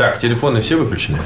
Так, 0.00 0.18
телефоны 0.18 0.62
все 0.62 0.76
выключены? 0.76 1.18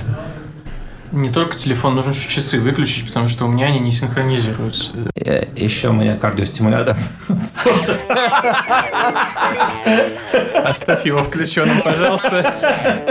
Не 1.12 1.30
только 1.30 1.56
телефон, 1.56 1.94
нужно 1.94 2.10
еще 2.10 2.28
часы 2.28 2.58
выключить, 2.58 3.06
потому 3.06 3.28
что 3.28 3.44
у 3.44 3.48
меня 3.48 3.66
они 3.66 3.78
не 3.78 3.92
синхронизируются. 3.92 4.90
Э, 5.14 5.46
Еще 5.54 5.90
у 5.90 5.92
меня 5.92 6.16
кардиостимулятор. 6.16 6.96
Оставь 10.64 11.06
его 11.06 11.22
включенным, 11.22 11.82
пожалуйста. 11.82 12.52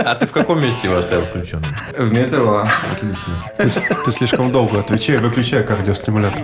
А 0.04 0.14
ты 0.16 0.26
в 0.26 0.32
каком 0.32 0.60
месте 0.60 0.80
его 0.86 0.98
оставил 0.98 1.22
включенным? 1.24 1.74
В 1.96 2.12
метро. 2.12 2.68
Отлично. 2.92 3.50
Ты, 3.56 3.70
ты 4.04 4.10
слишком 4.12 4.52
долго 4.52 4.80
отвечай, 4.80 5.16
выключай 5.16 5.64
кардиостимулятор. 5.64 6.42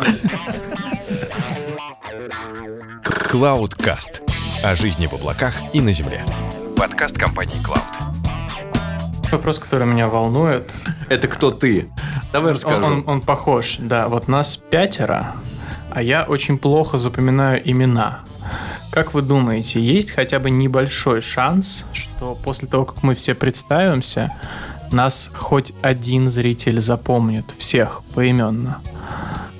Cloudcast. 3.05 4.23
О 4.64 4.75
жизни 4.75 5.07
в 5.07 5.12
облаках 5.12 5.57
и 5.75 5.82
на 5.82 5.93
земле. 5.93 6.25
Подкаст 6.75 7.18
компании 7.18 7.62
Cloud. 7.62 8.09
Вопрос, 9.30 9.58
который 9.58 9.86
меня 9.86 10.08
волнует. 10.08 10.70
Это 11.08 11.28
кто 11.28 11.50
ты? 11.50 11.88
Давай 12.32 12.52
расскажу. 12.52 12.77
Он, 12.78 12.92
он- 12.92 13.05
он 13.06 13.20
похож, 13.20 13.77
да. 13.78 14.09
Вот 14.09 14.28
нас 14.28 14.56
пятеро, 14.56 15.34
а 15.91 16.02
я 16.02 16.24
очень 16.24 16.59
плохо 16.59 16.98
запоминаю 16.98 17.60
имена. 17.64 18.20
Как 18.92 19.14
вы 19.14 19.22
думаете, 19.22 19.80
есть 19.80 20.10
хотя 20.10 20.38
бы 20.41 20.50
небольшой 20.50 21.20
шанс, 21.20 21.84
что 21.92 22.34
после 22.45 22.66
того, 22.66 22.84
как 22.84 23.02
мы 23.05 23.14
все 23.14 23.34
представимся, 23.34 24.32
нас 24.91 25.30
хоть 25.34 25.72
один 25.83 26.28
зритель 26.28 26.80
запомнит 26.80 27.44
всех 27.58 28.02
поименно? 28.14 28.78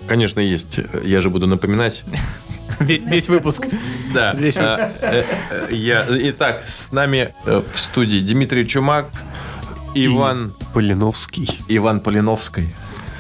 Конечно, 0.09 0.41
есть. 0.41 0.81
Я 1.05 1.21
же 1.21 1.31
буду 1.31 1.47
напоминать. 1.47 2.03
Ве- 2.81 2.99
Весь 3.09 3.29
выпуск. 3.29 3.67
Да. 4.13 4.35
А, 4.57 4.91
э, 5.03 5.25
э, 5.71 6.19
итак, 6.31 6.63
с 6.67 6.91
нами 6.91 7.33
э, 7.47 7.63
в 7.73 7.79
студии 7.79 8.19
Дмитрий 8.19 8.67
Чумак, 8.67 9.07
Иван, 9.95 10.53
Полиновский. 10.73 11.61
Иван 11.69 12.01
Полиновский. 12.01 12.75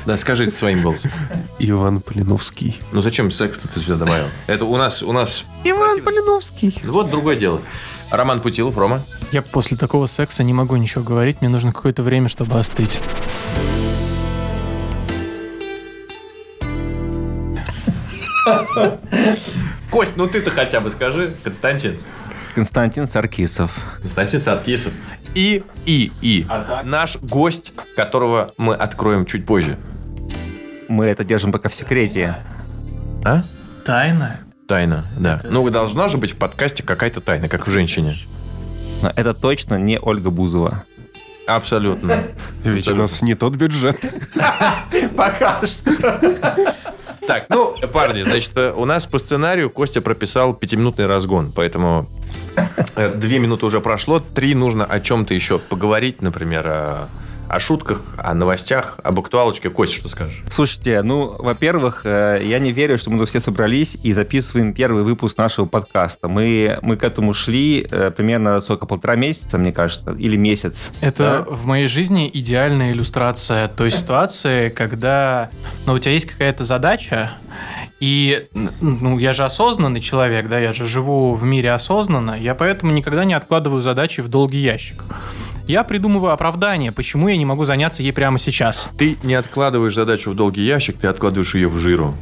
Да, 0.06 0.16
скажи 0.16 0.46
своим 0.46 0.82
голосом. 0.82 1.10
Иван 1.58 2.00
Полиновский. 2.00 2.80
Ну 2.92 3.02
зачем 3.02 3.30
секс 3.30 3.58
ты 3.58 3.80
сюда 3.80 3.96
добавил? 3.96 4.26
Это 4.46 4.64
у 4.64 4.76
нас, 4.76 5.02
у 5.02 5.12
нас... 5.12 5.44
Иван 5.64 6.00
Полиновский. 6.02 6.78
Ну, 6.82 6.92
Вот 6.92 7.10
другое 7.10 7.36
дело. 7.36 7.60
Роман 8.10 8.40
Путилов, 8.40 8.78
Рома. 8.78 9.02
Я 9.32 9.42
после 9.42 9.76
такого 9.76 10.06
секса 10.06 10.42
не 10.42 10.52
могу 10.52 10.76
ничего 10.76 11.04
говорить, 11.04 11.40
мне 11.40 11.50
нужно 11.50 11.72
какое-то 11.72 12.02
время, 12.02 12.28
чтобы 12.28 12.58
остыть. 12.58 13.00
Кость, 19.90 20.12
ну 20.16 20.26
ты-то 20.26 20.50
хотя 20.50 20.80
бы 20.80 20.90
скажи. 20.90 21.34
Константин. 21.44 21.98
Константин 22.54 23.06
Саркисов. 23.06 23.84
Константин 24.02 24.40
Саркисов. 24.40 24.92
И, 25.34 25.62
и, 25.86 26.12
и. 26.20 26.46
Наш 26.84 27.16
гость, 27.18 27.72
которого 27.96 28.52
мы 28.56 28.74
откроем 28.74 29.26
чуть 29.26 29.46
позже. 29.46 29.78
Мы 30.88 31.06
это 31.06 31.24
держим 31.24 31.52
пока 31.52 31.68
в 31.68 31.74
секрете. 31.74 32.38
А? 33.24 33.40
Тайна? 33.84 34.40
Тайна, 34.66 35.06
да. 35.18 35.40
Ну, 35.44 35.68
должна 35.70 36.08
же 36.08 36.18
быть 36.18 36.32
в 36.32 36.36
подкасте 36.36 36.82
какая-то 36.82 37.20
тайна, 37.20 37.48
как 37.48 37.66
в 37.66 37.70
женщине. 37.70 38.16
Но 39.02 39.12
это 39.14 39.34
точно 39.34 39.76
не 39.76 39.98
Ольга 39.98 40.30
Бузова. 40.30 40.84
Абсолютно. 41.46 42.24
Ведь 42.64 42.88
у 42.88 42.94
нас 42.94 43.22
не 43.22 43.34
тот 43.34 43.54
бюджет. 43.54 43.98
Пока 45.16 45.60
что. 45.64 46.74
Так, 47.26 47.46
ну, 47.48 47.76
парни, 47.92 48.22
значит, 48.22 48.50
э, 48.56 48.72
у 48.72 48.84
нас 48.84 49.06
по 49.06 49.18
сценарию 49.18 49.70
Костя 49.70 50.00
прописал 50.00 50.54
пятиминутный 50.54 51.06
разгон, 51.06 51.52
поэтому 51.54 52.08
две 53.16 53.38
минуты 53.38 53.66
уже 53.66 53.80
прошло, 53.80 54.20
три 54.20 54.54
нужно 54.54 54.84
о 54.84 55.00
чем-то 55.00 55.34
еще 55.34 55.58
поговорить, 55.58 56.22
например, 56.22 56.66
о, 56.66 57.08
о 57.48 57.58
шутках, 57.58 58.02
о 58.16 58.34
новостях, 58.34 58.98
об 59.02 59.18
актуалочке. 59.18 59.70
Костя, 59.70 59.96
что 59.96 60.08
скажешь? 60.08 60.42
Слушайте, 60.48 61.02
ну, 61.02 61.34
во-первых, 61.38 62.02
э, 62.04 62.40
я 62.44 62.58
не 62.58 62.72
верю, 62.72 62.96
что 62.96 63.10
мы 63.10 63.18
тут 63.18 63.28
все 63.28 63.40
собрались 63.40 63.98
и 64.02 64.12
записываем 64.12 64.72
первый 64.72 65.02
выпуск 65.02 65.36
нашего 65.36 65.66
подкаста. 65.66 66.28
Мы, 66.28 66.78
мы 66.82 66.96
к 66.96 67.04
этому 67.04 67.32
шли 67.32 67.86
э, 67.90 68.10
примерно 68.10 68.60
сколько, 68.60 68.86
полтора 68.86 69.16
месяца, 69.16 69.58
мне 69.58 69.72
кажется, 69.72 70.12
или 70.12 70.36
месяц. 70.36 70.92
Это 71.00 71.44
в 71.48 71.66
моей 71.66 71.88
жизни 71.88 72.30
идеальная 72.32 72.92
иллюстрация 72.92 73.68
той 73.68 73.90
ситуации, 73.90 74.68
когда 74.68 75.50
ну, 75.86 75.94
у 75.94 75.98
тебя 75.98 76.12
есть 76.12 76.26
какая-то 76.26 76.64
задача, 76.64 77.32
и 78.00 78.48
ну, 78.80 79.18
я 79.18 79.34
же 79.34 79.44
осознанный 79.44 80.00
человек, 80.00 80.48
да, 80.48 80.58
я 80.58 80.72
же 80.72 80.86
живу 80.86 81.34
в 81.34 81.44
мире 81.44 81.72
осознанно, 81.72 82.36
я 82.38 82.54
поэтому 82.54 82.92
никогда 82.92 83.24
не 83.24 83.34
откладываю 83.34 83.82
задачи 83.82 84.22
в 84.22 84.28
долгий 84.28 84.60
ящик. 84.60 85.04
Я 85.66 85.84
придумываю 85.84 86.32
оправдание, 86.32 86.90
почему 86.90 87.28
я 87.28 87.36
не 87.36 87.44
могу 87.44 87.64
заняться 87.64 88.02
ей 88.02 88.12
прямо 88.12 88.38
сейчас. 88.38 88.88
Ты 88.98 89.16
не 89.22 89.34
откладываешь 89.34 89.94
задачу 89.94 90.30
в 90.30 90.34
долгий 90.34 90.64
ящик, 90.64 90.96
ты 90.98 91.06
откладываешь 91.06 91.54
ее 91.54 91.68
в 91.68 91.76
жиру. 91.76 92.14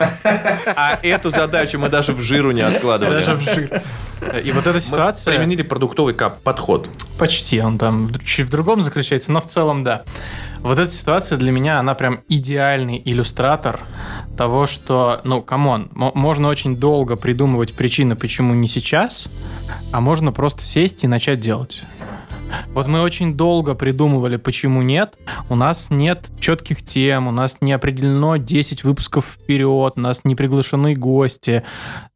А 0.00 0.98
эту 1.02 1.30
задачу 1.30 1.78
мы 1.78 1.88
даже 1.88 2.12
в 2.12 2.20
жиру 2.22 2.50
не 2.52 2.62
откладывали. 2.62 3.14
Даже 3.22 3.34
в 3.36 3.40
жир. 3.42 3.82
И 4.44 4.52
вот 4.52 4.62
эта 4.66 4.74
Мы 4.74 4.80
ситуация... 4.80 5.34
применили 5.34 5.62
продуктовый 5.62 6.14
кап- 6.14 6.40
подход. 6.42 6.88
Почти, 7.18 7.60
он 7.60 7.78
там 7.78 8.10
чуть 8.24 8.46
в 8.46 8.50
другом 8.50 8.82
заключается, 8.82 9.32
но 9.32 9.40
в 9.40 9.46
целом 9.46 9.82
да. 9.84 10.02
Вот 10.58 10.78
эта 10.78 10.92
ситуация 10.92 11.38
для 11.38 11.52
меня, 11.52 11.78
она 11.78 11.94
прям 11.94 12.20
идеальный 12.28 13.00
иллюстратор 13.02 13.80
того, 14.36 14.66
что, 14.66 15.20
ну, 15.24 15.40
come 15.40 15.67
on, 15.67 15.88
мо- 15.94 16.12
можно 16.14 16.48
очень 16.48 16.76
долго 16.76 17.16
придумывать 17.16 17.72
причины, 17.72 18.14
почему 18.14 18.54
не 18.54 18.68
сейчас, 18.68 19.30
а 19.92 20.00
можно 20.02 20.32
просто 20.32 20.62
сесть 20.62 21.02
и 21.04 21.06
начать 21.06 21.40
делать. 21.40 21.82
Вот 22.72 22.86
мы 22.86 23.00
очень 23.02 23.34
долго 23.34 23.74
придумывали, 23.74 24.36
почему 24.36 24.82
нет. 24.82 25.18
У 25.48 25.56
нас 25.56 25.90
нет 25.90 26.30
четких 26.40 26.84
тем, 26.84 27.28
у 27.28 27.30
нас 27.30 27.58
не 27.60 27.72
определено 27.72 28.36
10 28.36 28.84
выпусков 28.84 29.38
вперед, 29.40 29.94
у 29.96 30.00
нас 30.00 30.24
не 30.24 30.34
приглашены 30.34 30.94
гости. 30.94 31.62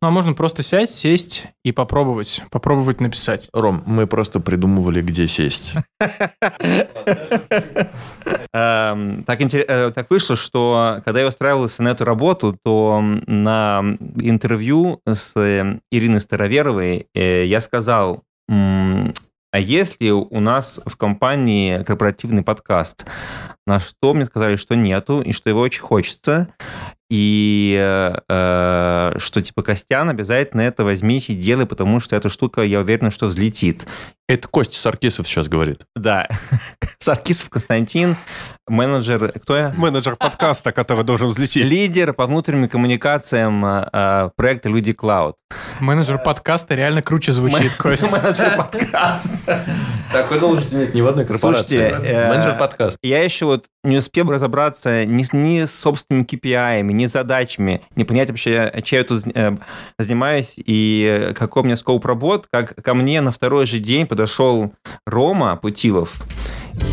Ну, 0.01 0.09
а 0.09 0.11
можно 0.11 0.33
просто 0.35 0.63
сесть, 0.63 0.95
сесть 0.95 1.49
и 1.65 1.73
попробовать, 1.73 2.43
попробовать 2.51 3.01
написать. 3.01 3.49
Ром, 3.53 3.83
мы 3.87 4.07
просто 4.07 4.41
придумывали, 4.41 5.03
где 5.03 5.27
сесть. 5.27 5.75
Эм, 8.53 9.25
так, 9.25 9.41
э, 9.41 9.91
так 9.91 10.11
вышло, 10.11 10.37
что 10.37 11.03
когда 11.05 11.21
я 11.21 11.27
устраивался 11.27 11.83
на 11.83 11.89
эту 11.89 12.05
работу, 12.05 12.57
то 12.63 13.01
на 13.27 13.83
интервью 14.21 15.01
с 15.07 15.33
э, 15.37 15.81
Ириной 15.91 16.21
Староверовой 16.21 17.09
э, 17.15 17.47
я 17.47 17.61
сказал, 17.61 18.23
а 19.55 19.61
если 19.61 20.11
у 20.11 20.41
нас 20.41 20.81
в 20.85 20.97
компании 20.97 21.85
корпоративный 21.85 22.43
подкаст? 22.43 23.05
На 23.69 23.79
что 23.79 24.13
мне 24.13 24.25
сказали, 24.25 24.57
что 24.57 24.75
нету, 24.75 25.23
и 25.23 25.31
что 25.31 25.49
его 25.49 25.61
очень 25.61 25.81
хочется, 25.81 26.49
и 27.09 27.79
э, 27.81 28.17
э, 28.29 29.19
что 29.21 29.41
типа 29.41 29.63
Костян 29.63 30.09
обязательно 30.09 30.63
это 30.63 30.83
возьмись 30.83 31.31
и 31.31 31.37
делай, 31.37 31.67
потому 31.67 32.01
что 32.01 32.17
эта 32.17 32.31
штука, 32.31 32.63
я 32.63 32.81
уверен, 32.81 33.13
что 33.13 33.27
взлетит. 33.27 33.87
Это 34.29 34.49
Костя 34.49 34.77
Саркисов 34.77 35.29
сейчас 35.29 35.47
говорит. 35.47 35.87
Да, 35.95 36.27
Саркисов 36.99 37.49
Константин, 37.49 38.17
менеджер, 38.69 39.33
кто 39.43 39.57
я? 39.57 39.75
Менеджер 39.77 40.17
подкаста, 40.17 40.73
который 40.73 41.05
должен 41.05 41.29
взлететь. 41.29 41.65
Лидер 41.65 42.13
по 42.13 42.27
внутренним 42.27 42.69
коммуникациям 42.69 43.65
э, 43.65 43.89
э, 43.93 44.31
проекта 44.37 44.69
Люди 44.69 44.93
Клауд. 44.93 45.37
Менеджер 45.81 46.19
подкаста 46.19 46.75
реально 46.75 47.03
круче 47.03 47.33
звучит, 47.33 47.73
Кость. 47.77 48.11
Менеджер 48.13 48.57
подкаста. 48.57 49.65
Такой 50.13 50.41
должности 50.41 50.77
нет 50.77 50.95
ни 50.95 51.01
в 51.01 51.07
одной 51.07 51.25
корпорации. 51.25 51.89
Слушайте, 51.89 52.09
э, 52.09 52.29
Менеджер 52.29 52.59
подкаст. 52.59 52.99
Я 53.03 53.23
еще 53.23 53.47
вот 53.47 53.67
не 53.85 53.99
успел 53.99 54.31
разобраться 54.31 55.05
ни 55.05 55.25
ни 55.35 55.65
с 55.65 55.75
собственными 55.75 56.25
KPI, 56.25 56.83
ни 56.83 57.07
с 57.07 57.13
задачами, 57.13 57.83
не 57.97 58.05
понять 58.05 58.31
вообще, 58.31 58.73
чем 58.83 58.99
я 58.99 59.05
тут 59.05 59.23
э, 59.35 59.57
занимаюсь 59.99 60.55
и 60.57 61.33
какой 61.37 61.63
у 61.63 61.67
меня 61.67 61.77
скоп 61.77 62.05
работ, 62.05 62.49
как 62.51 62.75
ко 62.83 62.95
мне 62.95 63.21
на 63.21 63.33
второй 63.33 63.67
же 63.67 63.79
день 63.79 64.07
подошел 64.07 64.73
Рома 65.07 65.57
Путилов, 65.57 66.13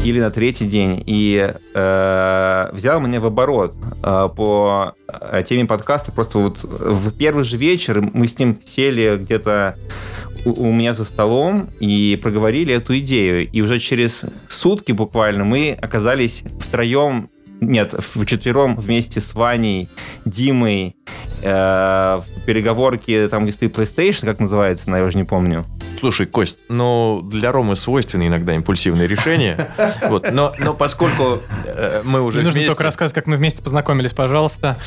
или 0.03 0.19
на 0.19 0.31
третий 0.31 0.65
день, 0.67 1.03
и 1.05 1.51
э, 1.73 2.69
взял 2.73 2.99
меня 2.99 3.19
в 3.19 3.25
оборот 3.25 3.75
э, 4.03 4.29
по 4.35 4.93
э, 5.07 5.43
теме 5.47 5.65
подкаста. 5.65 6.11
Просто 6.11 6.39
вот 6.39 6.63
в 6.63 7.11
первый 7.11 7.43
же 7.43 7.57
вечер 7.57 8.01
мы 8.01 8.27
с 8.27 8.37
ним 8.37 8.59
сели 8.63 9.17
где-то 9.17 9.77
у, 10.45 10.67
у 10.67 10.71
меня 10.71 10.93
за 10.93 11.05
столом 11.05 11.69
и 11.79 12.19
проговорили 12.21 12.73
эту 12.73 12.97
идею. 12.99 13.49
И 13.49 13.61
уже 13.61 13.79
через 13.79 14.21
сутки 14.47 14.91
буквально 14.91 15.43
мы 15.43 15.77
оказались 15.79 16.43
втроем, 16.59 16.80
нет, 17.61 17.93
в 17.93 18.25
четвером 18.25 18.75
вместе 18.75 19.21
с 19.21 19.35
Ваней, 19.35 19.87
Димой, 20.25 20.95
э, 21.43 22.19
в 22.19 22.45
переговорке, 22.45 23.27
там, 23.27 23.43
где 23.43 23.53
стоит 23.53 23.77
PlayStation, 23.77 24.25
как 24.25 24.39
называется, 24.39 24.85
она, 24.87 24.97
я 24.97 25.05
уже 25.05 25.17
не 25.17 25.23
помню. 25.25 25.63
Слушай, 25.99 26.25
Кость, 26.25 26.57
ну, 26.69 27.21
для 27.21 27.51
Ромы 27.51 27.75
свойственны 27.75 28.27
иногда 28.27 28.55
импульсивные 28.55 29.07
решения. 29.07 29.69
Вот, 30.09 30.31
но, 30.31 30.53
но 30.59 30.73
поскольку 30.73 31.41
э, 31.65 32.01
мы 32.03 32.21
уже 32.21 32.39
Не 32.39 32.45
нужно 32.45 32.65
только 32.65 32.83
рассказывать, 32.83 33.13
как 33.13 33.27
мы 33.27 33.37
вместе 33.37 33.61
познакомились, 33.61 34.13
пожалуйста. 34.13 34.77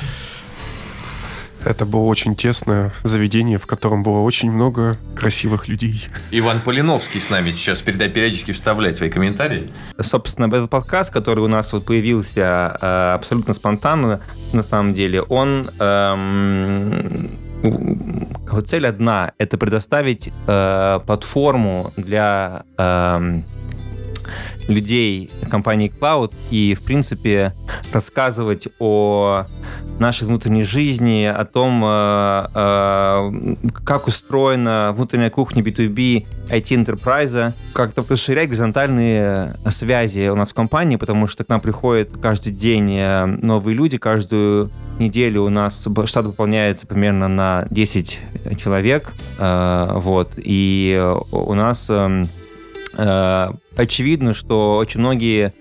Это 1.65 1.87
было 1.87 2.03
очень 2.05 2.37
тесное 2.37 2.93
заведение, 3.05 3.59
в 3.59 3.67
котором 3.67 4.03
было 4.03 4.21
очень 4.21 4.51
много 4.51 4.99
красивых 5.17 5.67
людей. 5.69 6.07
Иван 6.31 6.61
Полиновский 6.61 7.21
с 7.21 7.31
нами 7.31 7.53
сейчас 7.53 7.81
периодически 7.81 8.53
вставляет 8.53 8.97
свои 8.97 9.09
комментарии. 9.11 9.71
Собственно, 9.99 10.47
этот 10.47 10.69
подкаст, 10.71 11.13
который 11.13 11.43
у 11.43 11.49
нас 11.49 11.73
вот 11.73 11.87
появился 11.87 12.77
э, 12.81 13.13
абсолютно 13.15 13.55
спонтанно, 13.55 14.21
на 14.53 14.63
самом 14.63 14.93
деле, 14.93 15.23
он... 15.23 15.67
эм, 15.79 17.31
у- 17.63 18.61
цель 18.61 18.87
одна— 18.87 19.33
это 19.39 19.57
предоставить 19.57 20.31
э, 20.47 21.01
платформу 21.07 21.93
для 21.97 22.65
эм, 22.77 23.45
людей 24.69 25.31
компании 25.51 25.93
Cloud 26.01 26.33
и, 26.51 26.75
в 26.75 26.83
принципе, 26.83 27.53
рассказывать 27.93 28.69
о 28.79 29.47
нашей 29.99 30.27
внутренней 30.27 30.65
жизни, 30.65 31.25
о 31.25 31.45
том, 31.45 31.83
э, 31.85 32.47
э, 32.55 33.55
как 33.85 34.07
устроена 34.09 34.93
внутренняя 34.95 35.31
кухня 35.31 35.63
B2B 35.63 36.27
IT-энтерпрайза, 36.49 37.55
как-то 37.73 38.05
расширять 38.09 38.49
горизонтальные 38.49 39.55
связи 39.71 40.29
у 40.29 40.37
нас 40.37 40.51
в 40.51 40.55
компании, 40.55 40.97
потому 40.97 41.27
что 41.27 41.45
к 41.45 41.49
нам 41.49 41.61
приходят 41.61 42.11
каждый 42.21 42.53
день 42.53 42.97
э, 42.99 43.27
новые 43.27 43.77
люди, 43.77 43.99
каждую 43.99 44.71
неделю 44.99 45.43
у 45.43 45.49
нас 45.49 45.87
штат 46.05 46.25
выполняется 46.25 46.87
примерно 46.87 47.27
на 47.27 47.67
10 47.71 48.21
человек, 48.57 49.13
вот, 49.39 50.35
и 50.37 51.05
у 51.33 51.55
нас 51.55 51.91
эм, 51.91 52.25
очевидно, 52.97 54.35
что 54.35 54.77
очень 54.77 55.01
многие 55.01 55.53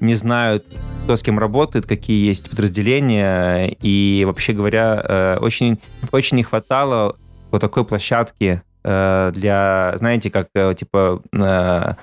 не 0.00 0.14
знают, 0.14 0.66
кто 1.04 1.16
с 1.16 1.22
кем 1.22 1.38
работает, 1.38 1.86
какие 1.86 2.26
есть 2.26 2.50
подразделения, 2.50 3.68
и 3.80 4.24
вообще 4.26 4.52
говоря, 4.52 5.02
э, 5.02 5.38
очень, 5.40 5.78
очень 6.12 6.36
не 6.36 6.42
хватало 6.42 7.16
вот 7.50 7.60
такой 7.60 7.84
площадки 7.84 8.62
э, 8.84 9.32
для, 9.34 9.94
знаете, 9.96 10.30
как 10.30 10.48
э, 10.54 10.74
типа 10.76 11.22
э, 11.32 11.94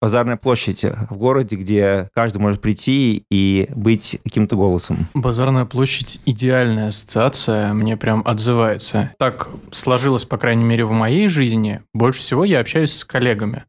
базарная 0.00 0.36
площадь 0.36 0.84
в 0.84 1.16
городе, 1.16 1.56
где 1.56 2.08
каждый 2.14 2.38
может 2.38 2.60
прийти 2.60 3.24
и 3.30 3.68
быть 3.74 4.18
каким-то 4.24 4.56
голосом. 4.56 5.06
Базарная 5.14 5.66
площадь– 5.66 6.20
идеальная 6.24 6.88
ассоциация, 6.88 7.72
мне 7.72 7.96
прям 7.96 8.22
отзывается. 8.24 9.12
Так 9.18 9.48
сложилось, 9.70 10.24
по 10.24 10.38
крайней 10.38 10.64
мере, 10.64 10.84
в 10.84 10.92
моей 10.92 11.28
жизни. 11.28 11.82
Больше 11.92 12.20
всего 12.20 12.44
я 12.44 12.60
общаюсь 12.60 12.92
с 12.94 13.04
коллегами. 13.04 13.64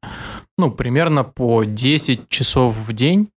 Ну, 0.57 0.71
примерно 0.71 1.23
по 1.23 1.63
10 1.63 2.29
часов 2.29 2.75
в 2.75 2.93
день. 2.93 3.29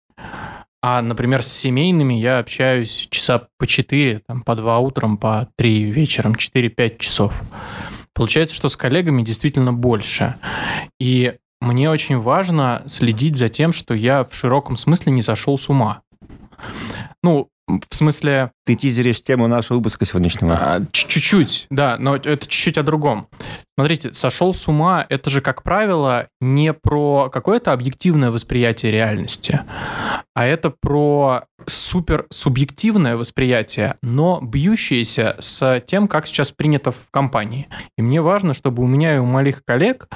А, 0.81 1.03
например, 1.03 1.43
с 1.43 1.53
семейными 1.53 2.15
я 2.15 2.39
общаюсь 2.39 3.09
часа 3.11 3.49
по 3.59 3.67
4, 3.67 4.21
там, 4.27 4.43
по 4.43 4.55
2 4.55 4.79
утром, 4.79 5.19
по 5.19 5.49
3 5.57 5.91
вечером, 5.91 6.35
4-5 6.35 6.99
часов. 6.99 7.43
Получается, 8.15 8.55
что 8.55 8.69
с 8.69 8.77
коллегами 8.77 9.23
действительно 9.23 9.73
больше. 9.73 10.37
И 11.01 11.35
мне 11.61 11.91
очень 11.91 12.19
важно 12.19 12.85
следить 12.87 13.37
за 13.37 13.49
тем, 13.49 13.73
что 13.73 13.95
я 13.95 14.23
в 14.23 14.33
широком 14.33 14.77
смысле 14.77 15.13
не 15.13 15.23
сошел 15.23 15.59
с 15.59 15.69
ума. 15.69 16.03
Ну, 17.25 17.49
в 17.69 17.95
смысле, 17.95 18.51
Ты 18.65 18.75
тизеришь 18.75 19.23
тему 19.23 19.47
нашего 19.47 19.77
выпуска 19.79 20.05
сегодняшнего. 20.07 20.55
а, 20.61 20.81
чуть-чуть, 20.93 21.67
да, 21.71 21.97
но 21.99 22.17
это 22.17 22.39
чуть-чуть 22.47 22.79
о 22.79 22.83
другом. 22.83 23.29
Смотрите, 23.79 24.13
сошел 24.13 24.53
с 24.53 24.67
ума, 24.67 25.07
это 25.09 25.31
же, 25.31 25.41
как 25.41 25.63
правило, 25.63 26.29
не 26.41 26.73
про 26.73 27.31
какое-то 27.31 27.73
объективное 27.73 28.31
восприятие 28.31 28.91
реальности, 28.91 29.61
а 30.35 30.47
это 30.47 30.71
про 30.71 31.45
супер 31.67 32.27
субъективное 32.31 33.17
восприятие, 33.17 33.97
но 34.03 34.41
бьющееся 34.43 35.37
с 35.39 35.83
тем, 35.87 36.09
как 36.09 36.27
сейчас 36.27 36.51
принято 36.53 36.91
в 36.93 37.09
компании. 37.11 37.69
И 37.97 38.03
мне 38.03 38.21
важно, 38.21 38.55
чтобы 38.55 38.83
у 38.83 38.87
меня 38.87 39.17
и 39.17 39.19
у 39.19 39.27
моих 39.27 39.65
коллег 39.65 40.09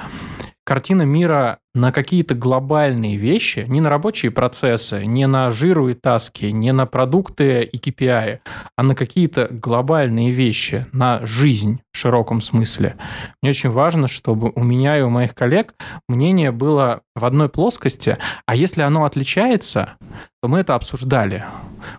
картина 0.72 1.02
мира 1.02 1.58
на 1.74 1.92
какие-то 1.92 2.34
глобальные 2.34 3.16
вещи, 3.16 3.66
не 3.68 3.82
на 3.82 3.90
рабочие 3.90 4.30
процессы, 4.30 5.04
не 5.04 5.26
на 5.26 5.50
жиру 5.50 5.90
и 5.90 5.92
таски, 5.92 6.46
не 6.46 6.72
на 6.72 6.86
продукты 6.86 7.62
и 7.62 7.76
KPI, 7.76 8.38
а 8.74 8.82
на 8.82 8.94
какие-то 8.94 9.48
глобальные 9.50 10.30
вещи, 10.30 10.86
на 10.92 11.26
жизнь 11.26 11.82
в 11.92 11.98
широком 11.98 12.40
смысле. 12.40 12.96
Мне 13.42 13.50
очень 13.50 13.68
важно, 13.68 14.08
чтобы 14.08 14.50
у 14.54 14.64
меня 14.64 14.98
и 14.98 15.02
у 15.02 15.10
моих 15.10 15.34
коллег 15.34 15.74
мнение 16.08 16.52
было 16.52 17.02
в 17.14 17.26
одной 17.26 17.50
плоскости, 17.50 18.16
а 18.46 18.56
если 18.56 18.80
оно 18.80 19.04
отличается, 19.04 19.98
то 20.40 20.48
мы 20.48 20.60
это 20.60 20.74
обсуждали. 20.74 21.44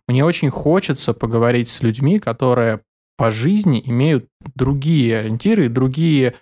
Мне 0.08 0.26
очень 0.26 0.50
хочется 0.50 1.14
поговорить 1.14 1.70
с 1.70 1.84
людьми, 1.84 2.18
которые 2.18 2.80
по 3.18 3.32
жизни 3.32 3.82
имеют 3.86 4.28
другие 4.56 5.20
ориентиры, 5.20 5.70
другие 5.70 6.36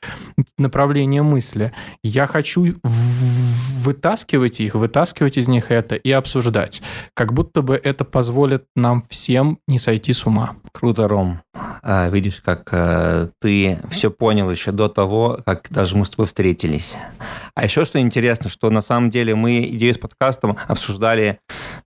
направления 0.58 1.22
мысли. 1.22 1.72
Я 2.04 2.28
хочу 2.28 2.74
вытаскивать 2.84 4.62
их, 4.62 4.76
вытаскивать 4.76 5.38
из 5.38 5.48
них 5.48 5.72
это 5.72 5.96
и 5.96 6.12
обсуждать. 6.12 6.82
Как 7.14 7.34
будто 7.34 7.62
бы 7.62 7.80
это 7.82 8.06
позволит 8.06 8.66
нам 8.76 9.04
всем 9.10 9.60
не 9.68 9.80
сойти 9.80 10.14
с 10.14 10.26
ума. 10.26 10.56
Круто, 10.72 11.08
Ром. 11.08 11.42
А, 11.84 12.10
видишь, 12.10 12.42
как 12.42 12.70
э, 12.72 13.30
ты 13.40 13.80
все 13.90 14.12
понял 14.12 14.50
еще 14.50 14.72
до 14.72 14.88
того, 14.88 15.40
как 15.46 15.68
даже 15.70 15.98
мы 15.98 16.06
с 16.06 16.12
тобой 16.12 16.28
встретились. 16.28 16.96
А 17.56 17.64
еще 17.64 17.86
что 17.86 18.00
интересно, 18.00 18.50
что 18.50 18.70
на 18.70 18.82
самом 18.82 19.10
деле 19.10 19.36
мы 19.36 19.66
идею 19.74 19.94
с 19.94 19.98
подкастом 19.98 20.58
обсуждали 20.68 21.40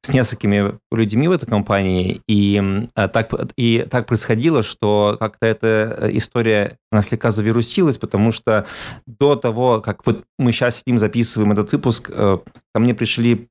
с 0.05 0.13
несколькими 0.13 0.77
людьми 0.91 1.27
в 1.27 1.31
этой 1.31 1.47
компании, 1.47 2.21
и, 2.27 2.87
а, 2.93 3.07
так, 3.07 3.31
и 3.57 3.85
так 3.89 4.05
происходило, 4.05 4.61
что 4.61 5.17
как-то 5.19 5.47
эта 5.47 5.97
э, 5.99 6.17
история 6.17 6.77
она 6.91 7.01
слегка 7.01 7.31
завирусилась, 7.31 7.97
потому 7.97 8.31
что 8.31 8.67
до 9.07 9.35
того, 9.35 9.81
как 9.81 10.05
вот 10.05 10.23
мы 10.37 10.51
сейчас 10.51 10.79
сидим, 10.79 10.97
записываем 10.97 11.51
этот 11.53 11.71
выпуск, 11.71 12.11
э, 12.13 12.37
ко 12.73 12.79
мне 12.79 12.93
пришли, 12.93 13.47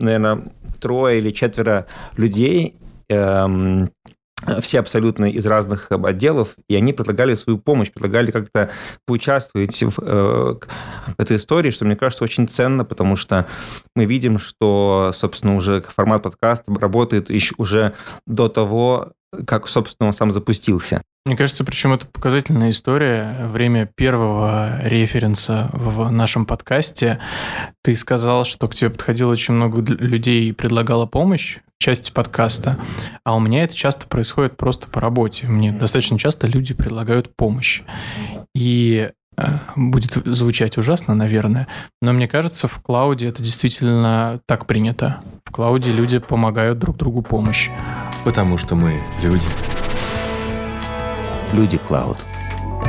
наверное, 0.00 0.44
трое 0.80 1.18
или 1.18 1.30
четверо 1.30 1.86
людей, 2.16 2.76
эм, 3.08 3.90
все 4.60 4.80
абсолютно 4.80 5.26
из 5.26 5.46
разных 5.46 5.88
э, 5.90 5.96
отделов, 6.02 6.56
и 6.68 6.74
они 6.74 6.92
предлагали 6.92 7.34
свою 7.34 7.58
помощь, 7.58 7.90
предлагали 7.90 8.30
как-то 8.30 8.70
поучаствовать 9.06 9.82
в, 9.82 9.98
э, 10.00 10.54
этой 11.18 11.36
истории, 11.36 11.70
что 11.70 11.84
мне 11.84 11.96
кажется 11.96 12.24
очень 12.24 12.48
ценно, 12.48 12.84
потому 12.84 13.16
что 13.16 13.46
мы 13.94 14.04
видим, 14.04 14.38
что, 14.38 15.12
собственно, 15.14 15.56
уже 15.56 15.82
формат 15.82 16.22
подкаста 16.22 16.74
работает 16.74 17.30
еще 17.30 17.54
уже 17.58 17.94
до 18.26 18.48
того, 18.48 19.12
как, 19.46 19.68
собственно, 19.68 20.08
он 20.08 20.12
сам 20.12 20.30
запустился. 20.30 21.02
Мне 21.26 21.36
кажется, 21.36 21.64
причем 21.64 21.92
это 21.94 22.06
показательная 22.06 22.70
история. 22.70 23.46
Время 23.46 23.86
первого 23.86 24.78
референса 24.84 25.70
в 25.72 26.10
нашем 26.10 26.44
подкасте. 26.44 27.18
Ты 27.82 27.96
сказал, 27.96 28.44
что 28.44 28.68
к 28.68 28.74
тебе 28.74 28.90
подходило 28.90 29.32
очень 29.32 29.54
много 29.54 29.80
людей 29.80 30.48
и 30.48 30.52
предлагало 30.52 31.06
помощь 31.06 31.60
части 31.78 32.10
подкаста. 32.10 32.78
А 33.24 33.34
у 33.36 33.40
меня 33.40 33.64
это 33.64 33.74
часто 33.74 34.06
происходит 34.06 34.56
просто 34.56 34.88
по 34.88 35.00
работе. 35.00 35.46
Мне 35.46 35.72
достаточно 35.72 36.18
часто 36.18 36.46
люди 36.46 36.74
предлагают 36.74 37.34
помощь. 37.36 37.82
И 38.54 39.10
э, 39.36 39.44
будет 39.76 40.12
звучать 40.24 40.78
ужасно, 40.78 41.14
наверное, 41.14 41.68
но 42.00 42.12
мне 42.12 42.28
кажется, 42.28 42.68
в 42.68 42.80
клауде 42.80 43.28
это 43.28 43.42
действительно 43.42 44.40
так 44.46 44.66
принято. 44.66 45.20
В 45.44 45.50
клауде 45.50 45.92
люди 45.92 46.18
помогают 46.18 46.78
друг 46.78 46.96
другу 46.96 47.22
помощь. 47.22 47.70
Потому 48.24 48.56
что 48.56 48.74
мы 48.74 49.02
люди. 49.22 49.46
Люди 51.52 51.76
Клауд. 51.76 52.16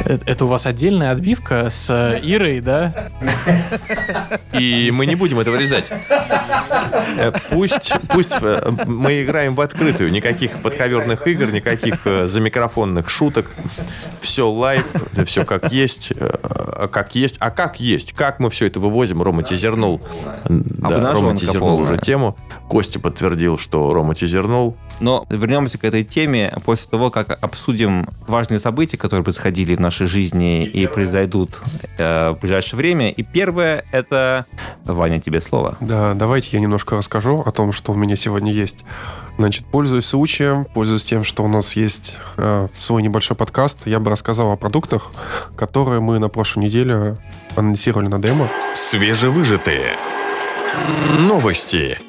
Э, 0.06 0.18
Это 0.26 0.46
у 0.46 0.48
вас 0.48 0.66
отдельная 0.66 1.12
отбивка 1.12 1.70
с 1.70 1.90
э, 1.90 2.20
Ирой, 2.24 2.62
да? 2.62 3.10
И 4.54 4.92
мы 4.94 5.06
не 5.06 5.16
будем 5.16 5.40
это 5.40 5.52
вырезать. 5.52 5.90
Э, 7.18 7.32
Пусть, 7.50 7.92
пусть 8.10 8.36
мы 8.86 9.24
играем 9.24 9.56
в 9.56 9.62
открытую. 9.62 10.12
Никаких 10.12 10.52
подковерных 10.62 11.28
игр, 11.28 11.52
никаких 11.52 12.06
замикрофонных 12.26 13.10
шуток. 13.10 13.48
Все 14.22 14.50
live, 14.50 14.86
все 15.26 15.46
как 15.46 15.72
есть. 15.72 16.12
А 16.20 16.88
как 16.88 17.16
есть. 17.16 17.38
А 17.40 17.52
как 17.52 17.80
есть. 17.80 18.14
Как 18.14 18.40
мы 18.40 18.50
все 18.50 18.68
это 18.68 18.80
вывозим? 18.80 19.22
Рома 19.22 19.44
тизернул. 19.44 20.02
Да, 20.46 21.14
Рома 21.14 21.36
тизернул 21.36 21.80
уже 21.80 21.98
тему. 21.98 22.36
Костя 22.70 23.00
подтвердил, 23.00 23.58
что 23.58 23.94
Рома 23.94 24.16
тизернул. 24.16 24.76
Но 25.00 25.26
вернемся 25.30 25.78
к 25.78 25.84
этой 25.84 26.04
теме 26.04 26.54
после 26.66 26.90
того, 26.90 27.12
как 27.12 27.38
обсудим 27.44 28.08
важные 28.28 28.60
события, 28.60 28.98
которые 28.98 29.24
происходили 29.24 29.76
в 29.76 29.80
нашей 29.80 30.08
жизни 30.08 30.66
и 30.66 30.88
произойдут 30.88 31.62
э, 31.98 32.32
в 32.32 32.40
ближайшее 32.40 32.78
время. 32.78 33.12
И 33.12 33.24
первое— 33.24 33.86
это... 33.92 34.46
Ваня, 34.86 35.20
тебе 35.20 35.42
слово. 35.42 35.78
Да, 35.80 36.14
давайте 36.14 36.50
я 36.54 36.60
немножко 36.60 36.96
расскажу 36.96 37.44
о 37.46 37.52
том, 37.52 37.72
что 37.72 37.92
у 37.92 37.96
меня 37.96 38.16
сегодня 38.16 38.52
есть. 38.52 38.86
Значит, 39.38 39.66
пользуясь 39.66 40.06
случаем, 40.06 40.66
пользуясь 40.74 41.04
тем, 41.04 41.24
что 41.24 41.44
у 41.44 41.48
нас 41.48 41.76
есть 41.76 42.16
э, 42.38 42.68
свой 42.78 43.04
небольшой 43.04 43.36
подкаст, 43.36 43.86
я 43.86 44.00
бы 44.00 44.10
рассказал 44.10 44.52
о 44.52 44.56
продуктах, 44.56 45.12
которые 45.58 46.00
мы 46.00 46.20
на 46.20 46.30
прошлой 46.30 46.64
неделе 46.64 47.18
анонсировали 47.56 48.08
на 48.08 48.20
демо. 48.20 48.48
Свежевыжатые. 48.76 49.98
Новости. 51.20 52.00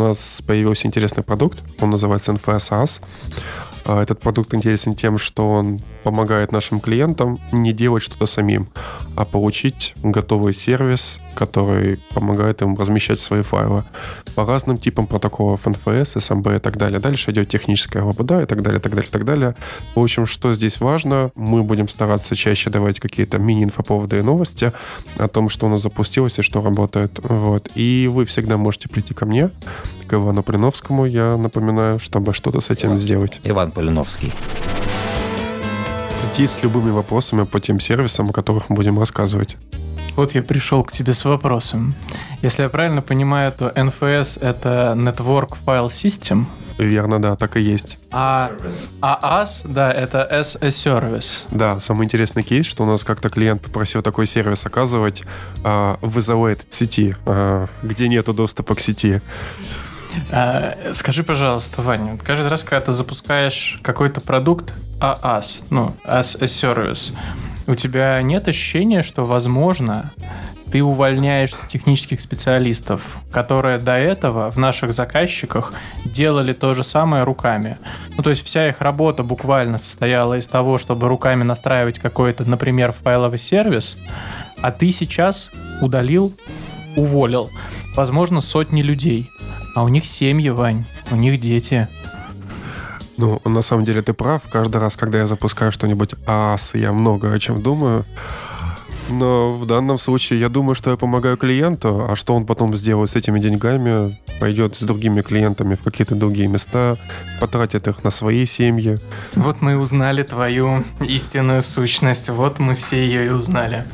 У 0.00 0.02
нас 0.02 0.42
появился 0.46 0.86
интересный 0.86 1.22
продукт, 1.22 1.58
он 1.78 1.90
называется 1.90 2.32
NFS 2.32 2.70
SaaS. 2.70 3.02
А 3.84 4.02
Этот 4.02 4.20
продукт 4.20 4.54
интересен 4.54 4.94
тем, 4.94 5.18
что 5.18 5.50
он 5.50 5.80
помогает 6.04 6.52
нашим 6.52 6.80
клиентам 6.80 7.38
не 7.52 7.72
делать 7.72 8.02
что-то 8.02 8.26
самим, 8.26 8.68
а 9.16 9.24
получить 9.24 9.94
готовый 10.02 10.54
сервис, 10.54 11.20
который 11.34 11.98
помогает 12.14 12.62
им 12.62 12.76
размещать 12.76 13.20
свои 13.20 13.42
файлы 13.42 13.84
по 14.34 14.44
разным 14.44 14.78
типам 14.78 15.06
протоколов 15.06 15.66
NFS, 15.66 16.16
SMB 16.16 16.56
и 16.56 16.58
так 16.58 16.76
далее. 16.76 17.00
Дальше 17.00 17.30
идет 17.30 17.48
техническая 17.48 18.02
лабуда 18.02 18.42
и 18.42 18.46
так 18.46 18.62
далее, 18.62 18.80
так 18.80 18.94
далее, 18.94 19.10
так 19.10 19.24
далее. 19.24 19.54
В 19.94 20.00
общем, 20.00 20.26
что 20.26 20.54
здесь 20.54 20.80
важно, 20.80 21.30
мы 21.34 21.62
будем 21.62 21.88
стараться 21.88 22.36
чаще 22.36 22.70
давать 22.70 23.00
какие-то 23.00 23.38
мини-инфоповоды 23.38 24.18
и 24.18 24.22
новости 24.22 24.72
о 25.18 25.28
том, 25.28 25.48
что 25.48 25.66
у 25.66 25.68
нас 25.68 25.82
запустилось 25.82 26.38
и 26.38 26.42
что 26.42 26.62
работает. 26.62 27.20
Вот. 27.22 27.68
И 27.74 28.08
вы 28.10 28.24
всегда 28.24 28.56
можете 28.56 28.88
прийти 28.88 29.14
ко 29.14 29.26
мне, 29.26 29.50
к 30.06 30.14
Ивану 30.14 30.42
Блиновскому, 30.42 31.06
я 31.06 31.36
напоминаю, 31.36 32.00
чтобы 32.00 32.34
что-то 32.34 32.60
с 32.60 32.70
этим 32.70 32.98
сделать. 32.98 33.40
Иван 33.44 33.69
Полиновский. 33.70 34.32
Прийти 36.22 36.46
с 36.46 36.62
любыми 36.62 36.90
вопросами 36.90 37.44
по 37.44 37.60
тем 37.60 37.80
сервисам, 37.80 38.30
о 38.30 38.32
которых 38.32 38.68
мы 38.68 38.76
будем 38.76 38.98
рассказывать. 38.98 39.56
Вот 40.16 40.34
я 40.34 40.42
пришел 40.42 40.84
к 40.84 40.92
тебе 40.92 41.14
с 41.14 41.24
вопросом. 41.24 41.94
Если 42.42 42.62
я 42.62 42.68
правильно 42.68 43.02
понимаю, 43.02 43.52
то 43.52 43.68
NFS— 43.68 44.40
это 44.42 44.94
Network 44.96 45.56
File 45.66 45.88
System, 45.88 46.46
Верно, 46.80 47.20
да, 47.20 47.36
так 47.36 47.58
и 47.58 47.60
есть. 47.60 47.98
а, 48.10 48.50
а 49.02 49.42
AS, 49.42 49.70
да, 49.70 49.92
это 49.92 50.26
as 50.32 50.56
a 50.62 50.68
Service. 50.68 51.42
Да, 51.50 51.78
самый 51.78 52.06
интересный 52.06 52.42
кейс, 52.42 52.64
что 52.64 52.84
у 52.84 52.86
нас 52.86 53.04
как-то 53.04 53.28
клиент 53.28 53.60
попросил 53.60 54.00
такой 54.00 54.26
сервис 54.26 54.64
оказывать 54.64 55.22
а, 55.62 55.98
в 56.00 56.16
isolated 56.16 56.64
сети, 56.70 57.14
а, 57.26 57.66
где 57.82 58.08
нету 58.08 58.32
доступа 58.32 58.74
к 58.74 58.80
сети. 58.80 59.20
А, 60.30 60.76
скажи, 60.92 61.22
пожалуйста, 61.22 61.82
Ваня, 61.82 62.18
каждый 62.18 62.48
раз, 62.48 62.62
когда 62.62 62.80
ты 62.80 62.92
запускаешь 62.92 63.80
какой-то 63.82 64.20
продукт 64.20 64.72
AAS, 65.00 65.64
ну, 65.70 65.94
as 66.04 66.36
a 66.40 66.46
service, 66.46 67.16
у 67.66 67.74
тебя 67.74 68.20
нет 68.22 68.48
ощущения, 68.48 69.02
что, 69.02 69.24
возможно, 69.24 70.12
ты 70.70 70.82
увольняешь 70.82 71.52
технических 71.68 72.20
специалистов, 72.20 73.18
которые 73.32 73.78
до 73.78 73.96
этого 73.96 74.50
в 74.50 74.56
наших 74.56 74.92
заказчиках 74.92 75.72
делали 76.04 76.52
то 76.52 76.74
же 76.74 76.84
самое 76.84 77.24
руками. 77.24 77.78
Ну, 78.16 78.22
то 78.22 78.30
есть 78.30 78.44
вся 78.44 78.68
их 78.68 78.80
работа 78.80 79.22
буквально 79.22 79.78
состояла 79.78 80.38
из 80.38 80.46
того, 80.46 80.78
чтобы 80.78 81.08
руками 81.08 81.42
настраивать 81.42 81.98
какой-то, 81.98 82.48
например, 82.48 82.92
файловый 82.92 83.38
сервис, 83.38 83.96
а 84.62 84.70
ты 84.70 84.92
сейчас 84.92 85.50
удалил, 85.80 86.32
уволил, 86.96 87.50
возможно, 87.96 88.40
сотни 88.40 88.82
людей. 88.82 89.28
А 89.74 89.84
у 89.84 89.88
них 89.88 90.06
семьи, 90.06 90.50
Вань, 90.50 90.84
у 91.10 91.16
них 91.16 91.40
дети. 91.40 91.88
Ну, 93.16 93.40
на 93.44 93.62
самом 93.62 93.84
деле 93.84 94.02
ты 94.02 94.12
прав. 94.12 94.42
Каждый 94.50 94.78
раз, 94.78 94.96
когда 94.96 95.18
я 95.18 95.26
запускаю 95.26 95.72
что-нибудь 95.72 96.14
ААС, 96.26 96.74
я 96.74 96.92
много 96.92 97.32
о 97.32 97.38
чем 97.38 97.60
думаю. 97.60 98.04
Но 99.10 99.52
в 99.52 99.66
данном 99.66 99.98
случае 99.98 100.40
я 100.40 100.48
думаю, 100.48 100.74
что 100.74 100.90
я 100.90 100.96
помогаю 100.96 101.36
клиенту, 101.36 102.06
а 102.08 102.16
что 102.16 102.34
он 102.34 102.46
потом 102.46 102.76
сделает 102.76 103.10
с 103.10 103.16
этими 103.16 103.40
деньгами, 103.40 104.16
пойдет 104.38 104.76
с 104.76 104.82
другими 104.82 105.20
клиентами 105.20 105.74
в 105.74 105.82
какие-то 105.82 106.14
другие 106.14 106.48
места, 106.48 106.96
потратит 107.40 107.88
их 107.88 108.04
на 108.04 108.10
свои 108.10 108.46
семьи. 108.46 108.96
Вот 109.34 109.60
мы 109.60 109.76
узнали 109.76 110.22
твою 110.22 110.84
истинную 111.00 111.62
сущность. 111.62 112.28
Вот 112.28 112.58
мы 112.58 112.76
все 112.76 113.04
ее 113.04 113.26
и 113.26 113.28
узнали. 113.30 113.84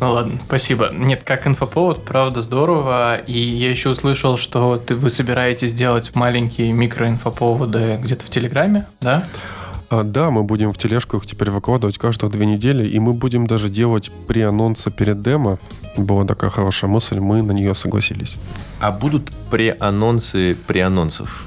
Ну 0.00 0.12
ладно, 0.12 0.38
спасибо. 0.42 0.90
Нет, 0.92 1.22
как 1.24 1.46
инфоповод, 1.46 2.04
правда, 2.04 2.40
здорово. 2.40 3.16
И 3.18 3.38
я 3.38 3.70
еще 3.70 3.90
услышал, 3.90 4.38
что 4.38 4.76
ты, 4.78 4.94
вы 4.94 5.10
собираетесь 5.10 5.74
делать 5.74 6.14
маленькие 6.14 6.72
микроинфоповоды 6.72 7.98
где-то 8.02 8.24
в 8.24 8.30
Телеграме, 8.30 8.86
да? 9.02 9.24
А, 9.90 10.02
да, 10.02 10.30
мы 10.30 10.44
будем 10.44 10.72
в 10.72 10.78
тележку 10.78 11.18
их 11.18 11.26
теперь 11.26 11.50
выкладывать 11.50 11.98
каждые 11.98 12.30
две 12.30 12.46
недели, 12.46 12.86
и 12.86 12.98
мы 12.98 13.12
будем 13.12 13.46
даже 13.46 13.68
делать 13.68 14.10
pre-анонсы 14.28 14.90
перед 14.90 15.20
демо. 15.20 15.58
Была 15.96 16.24
такая 16.24 16.48
хорошая 16.48 16.88
мысль, 16.88 17.18
мы 17.18 17.42
на 17.42 17.52
нее 17.52 17.74
согласились. 17.74 18.36
А 18.80 18.92
будут 18.92 19.30
преанонсы 19.50 20.56
преанонсов? 20.66 21.44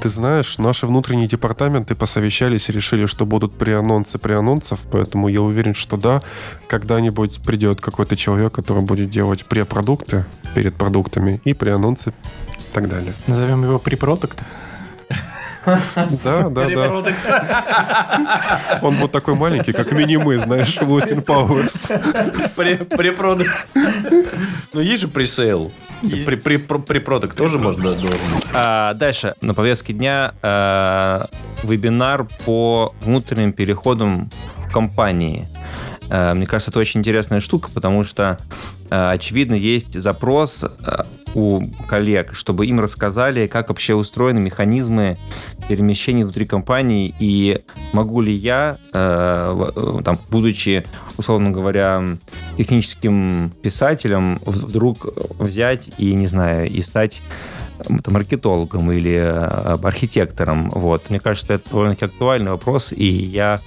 Ты 0.00 0.08
знаешь, 0.08 0.58
наши 0.58 0.86
внутренние 0.86 1.26
департаменты 1.26 1.96
посовещались 1.96 2.68
и 2.68 2.72
решили, 2.72 3.06
что 3.06 3.26
будут 3.26 3.54
преанонсы 3.58 4.18
преанонсов, 4.18 4.80
поэтому 4.90 5.28
я 5.28 5.42
уверен, 5.42 5.74
что 5.74 5.96
да, 5.96 6.22
когда-нибудь 6.68 7.40
придет 7.42 7.80
какой-то 7.80 8.16
человек, 8.16 8.52
который 8.52 8.82
будет 8.82 9.10
делать 9.10 9.44
препродукты 9.44 10.24
перед 10.54 10.76
продуктами 10.76 11.40
и 11.44 11.52
преанонсы 11.52 12.10
и 12.10 12.74
так 12.74 12.88
далее. 12.88 13.12
Назовем 13.26 13.64
его 13.64 13.78
препродукт. 13.80 14.40
Да, 15.64 16.48
да, 16.48 16.68
да. 16.68 16.90
Он 18.82 18.94
вот 18.96 19.12
такой 19.12 19.34
маленький, 19.34 19.72
как 19.72 19.92
мини-мы, 19.92 20.38
знаешь, 20.38 20.76
в 20.76 20.96
Austin 20.96 21.24
Powers. 21.24 21.92
Препродукт. 22.96 23.66
Ну, 24.72 24.80
есть 24.80 25.02
же 25.02 25.08
пресейл. 25.08 25.72
Препродукт 26.02 27.36
тоже 27.36 27.58
можно 27.58 27.94
должен. 27.94 28.18
А, 28.54 28.94
дальше 28.94 29.34
на 29.40 29.54
повестке 29.54 29.92
дня 29.92 30.34
э, 30.42 31.24
вебинар 31.62 32.26
по 32.44 32.94
внутренним 33.00 33.52
переходам 33.52 34.30
в 34.56 34.72
компании. 34.72 35.46
Э, 36.10 36.34
мне 36.34 36.46
кажется, 36.46 36.70
это 36.70 36.78
очень 36.78 37.00
интересная 37.00 37.40
штука, 37.40 37.70
потому 37.74 38.04
что, 38.04 38.38
очевидно, 38.90 39.54
есть 39.54 40.00
запрос 40.00 40.64
э, 40.64 41.02
у 41.34 41.62
коллег, 41.86 42.34
чтобы 42.34 42.66
им 42.66 42.80
рассказали, 42.80 43.46
как 43.46 43.68
вообще 43.68 43.94
устроены 43.94 44.40
механизмы 44.40 45.16
перемещений 45.68 46.22
внутри 46.22 46.46
компании, 46.46 47.14
и 47.18 47.60
могу 47.92 48.20
ли 48.20 48.32
я, 48.32 48.76
э, 48.92 49.66
э, 49.76 50.02
там, 50.04 50.16
будучи, 50.30 50.84
условно 51.16 51.50
говоря, 51.50 52.04
техническим 52.56 53.52
писателем, 53.62 54.40
вдруг 54.46 55.06
взять 55.38 55.90
и, 55.98 56.14
не 56.14 56.26
знаю, 56.26 56.68
и 56.68 56.82
стать 56.82 57.20
маркетологом 58.06 58.90
или 58.92 59.14
э, 59.14 59.76
архитектором. 59.82 60.70
Вот. 60.70 61.10
Мне 61.10 61.20
кажется, 61.20 61.54
это 61.54 61.70
довольно-таки 61.70 62.06
актуальный 62.06 62.50
вопрос, 62.50 62.92
и 62.92 63.06
я 63.06 63.60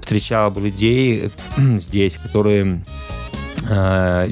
встречал 0.00 0.50
бы 0.50 0.60
людей 0.60 1.30
здесь, 1.56 2.16
которые 2.16 2.82
э, 3.68 4.28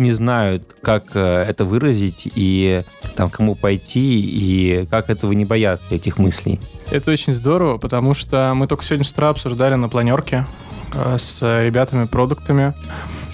не 0.00 0.12
знают, 0.12 0.76
как 0.82 1.04
э, 1.14 1.44
это 1.48 1.64
выразить 1.64 2.28
и 2.34 2.82
там 3.14 3.30
кому 3.30 3.54
пойти 3.54 4.20
и 4.20 4.86
как 4.90 5.10
этого 5.10 5.32
не 5.32 5.44
бояться 5.44 5.94
этих 5.94 6.18
мыслей. 6.18 6.58
Это 6.90 7.10
очень 7.10 7.34
здорово, 7.34 7.78
потому 7.78 8.14
что 8.14 8.52
мы 8.54 8.66
только 8.66 8.84
сегодня 8.84 9.04
с 9.04 9.10
утра 9.10 9.28
обсуждали 9.28 9.74
на 9.74 9.88
планерке 9.88 10.46
э, 10.94 11.18
с 11.18 11.42
ребятами-продуктами 11.42 12.72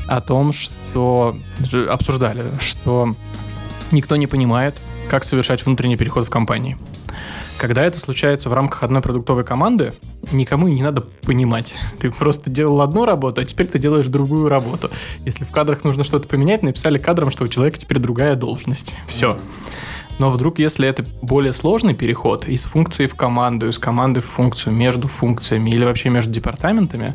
о 0.09 0.21
том, 0.21 0.53
что 0.53 1.37
обсуждали, 1.89 2.45
что 2.61 3.15
никто 3.91 4.17
не 4.17 4.27
понимает, 4.27 4.77
как 5.09 5.25
совершать 5.25 5.65
внутренний 5.65 5.97
переход 5.97 6.27
в 6.27 6.31
компании. 6.31 6.77
Когда 7.59 7.85
это 7.85 7.99
случается 7.99 8.51
в 8.51 8.55
рамках 8.55 8.83
одной 8.83 9.01
продуктовой 9.01 9.45
команды, 9.45 9.93
никому 10.31 10.69
не 10.69 10.83
надо 10.83 11.01
понимать. 11.01 11.75
Ты 11.99 12.11
просто 12.11 12.51
делал 12.51 12.83
одну 12.83 13.05
работу, 13.05 13.41
а 13.41 13.45
теперь 13.45 13.67
ты 13.67 13.79
делаешь 13.79 14.07
другую 14.07 14.49
работу. 14.49 14.91
Если 15.25 15.45
в 15.45 15.51
кадрах 15.51 15.85
нужно 15.85 16.05
что-то 16.05 16.29
поменять, 16.29 16.63
написали 16.63 16.99
кадром, 16.99 17.31
что 17.31 17.45
у 17.45 17.49
человека 17.49 17.79
теперь 17.79 17.99
другая 17.99 18.37
должность. 18.37 18.95
Все. 19.09 19.39
Но 20.19 20.31
вдруг, 20.31 20.59
если 20.59 20.89
это 20.89 21.05
более 21.23 21.53
сложный 21.53 21.95
переход 21.95 22.49
из 22.49 22.65
функции 22.65 23.07
в 23.07 23.15
команду, 23.15 23.69
из 23.69 23.79
команды 23.79 24.21
в 24.21 24.27
функцию, 24.27 24.73
между 24.73 25.09
функциями 25.09 25.71
или 25.71 25.85
вообще 25.85 26.11
между 26.11 26.31
департаментами, 26.31 27.15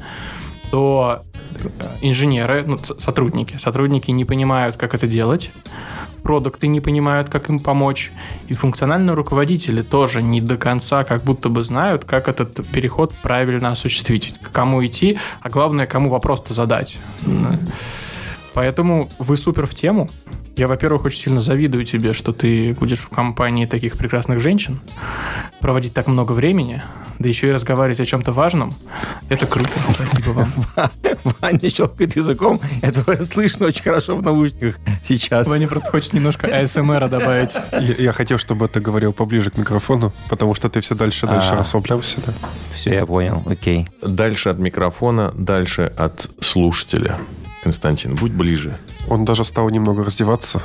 то 0.71 1.23
э, 1.55 1.67
инженеры, 2.01 2.63
ну, 2.65 2.77
сотрудники, 2.77 3.57
сотрудники 3.57 4.09
не 4.11 4.25
понимают, 4.25 4.77
как 4.77 4.95
это 4.95 5.07
делать, 5.07 5.51
продукты 6.23 6.67
не 6.67 6.79
понимают, 6.79 7.29
как 7.29 7.49
им 7.49 7.59
помочь, 7.59 8.11
и 8.47 8.53
функциональные 8.53 9.13
руководители 9.13 9.81
тоже 9.81 10.23
не 10.23 10.41
до 10.41 10.57
конца 10.57 11.03
как 11.03 11.23
будто 11.23 11.49
бы 11.49 11.63
знают, 11.63 12.05
как 12.05 12.27
этот 12.29 12.65
переход 12.71 13.13
правильно 13.21 13.71
осуществить, 13.71 14.33
к 14.41 14.51
кому 14.51 14.85
идти, 14.85 15.19
а 15.41 15.49
главное, 15.49 15.85
кому 15.85 16.09
вопрос-то 16.09 16.53
задать. 16.53 16.97
Поэтому 18.53 19.09
вы 19.19 19.37
супер 19.37 19.67
в 19.67 19.73
тему. 19.73 20.09
Я, 20.57 20.67
во-первых, 20.67 21.05
очень 21.05 21.21
сильно 21.21 21.41
завидую 21.41 21.85
тебе, 21.85 22.13
что 22.13 22.33
ты 22.33 22.73
будешь 22.73 22.99
в 22.99 23.09
компании 23.09 23.65
таких 23.65 23.97
прекрасных 23.97 24.41
женщин, 24.41 24.79
проводить 25.61 25.93
так 25.93 26.07
много 26.07 26.33
времени, 26.33 26.81
да 27.19 27.29
еще 27.29 27.47
и 27.47 27.51
разговаривать 27.51 28.01
о 28.01 28.05
чем-то 28.05 28.33
важном. 28.33 28.73
Это 29.29 29.47
круто. 29.47 29.71
Спасибо 29.93 30.31
вам. 30.31 30.53
Ваня 31.39 31.69
щелкает 31.69 32.15
языком, 32.17 32.59
это 32.81 33.23
слышно 33.25 33.67
очень 33.67 33.83
хорошо 33.83 34.15
в 34.17 34.23
наушниках 34.23 34.75
сейчас. 35.03 35.47
Ваня 35.47 35.67
просто 35.67 35.89
хочет 35.89 36.13
немножко 36.13 36.47
АСМР 36.47 37.07
добавить. 37.07 37.55
Я, 37.71 37.95
я 37.97 38.11
хотел, 38.11 38.37
чтобы 38.37 38.67
ты 38.67 38.81
говорил 38.81 39.13
поближе 39.13 39.51
к 39.51 39.57
микрофону, 39.57 40.11
потому 40.29 40.53
что 40.53 40.69
ты 40.69 40.81
все 40.81 40.95
дальше 40.95 41.27
и 41.27 41.29
дальше 41.29 41.53
А. 41.53 41.57
расслаблялся. 41.57 42.17
Да? 42.25 42.33
Все, 42.73 42.93
я 42.93 43.05
понял, 43.05 43.41
окей. 43.45 43.87
Дальше 44.01 44.49
от 44.49 44.59
микрофона, 44.59 45.31
дальше 45.33 45.91
от 45.95 46.29
слушателя. 46.41 47.17
Константин, 47.63 48.15
будь 48.15 48.31
ближе. 48.31 48.77
Он 49.09 49.25
даже 49.25 49.45
стал 49.45 49.69
немного 49.69 50.03
раздеваться. 50.03 50.61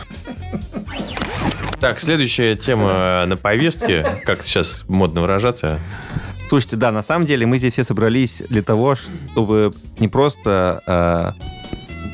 Так, 1.81 2.00
следующая 2.00 2.57
тема 2.57 3.25
на 3.26 3.37
повестке, 3.37 4.05
как 4.25 4.43
сейчас 4.43 4.85
модно 4.88 5.21
выражаться, 5.21 5.79
Слушайте, 6.49 6.76
да, 6.76 6.93
на 6.93 7.03
самом 7.03 7.26
деле 7.26 7.45
мы 7.45 7.59
здесь 7.59 7.73
все 7.73 7.83
собрались 7.83 8.41
для 8.49 8.62
того, 8.62 8.95
чтобы 8.95 9.73
не 9.99 10.07
просто 10.07 10.81
э, 10.87 11.33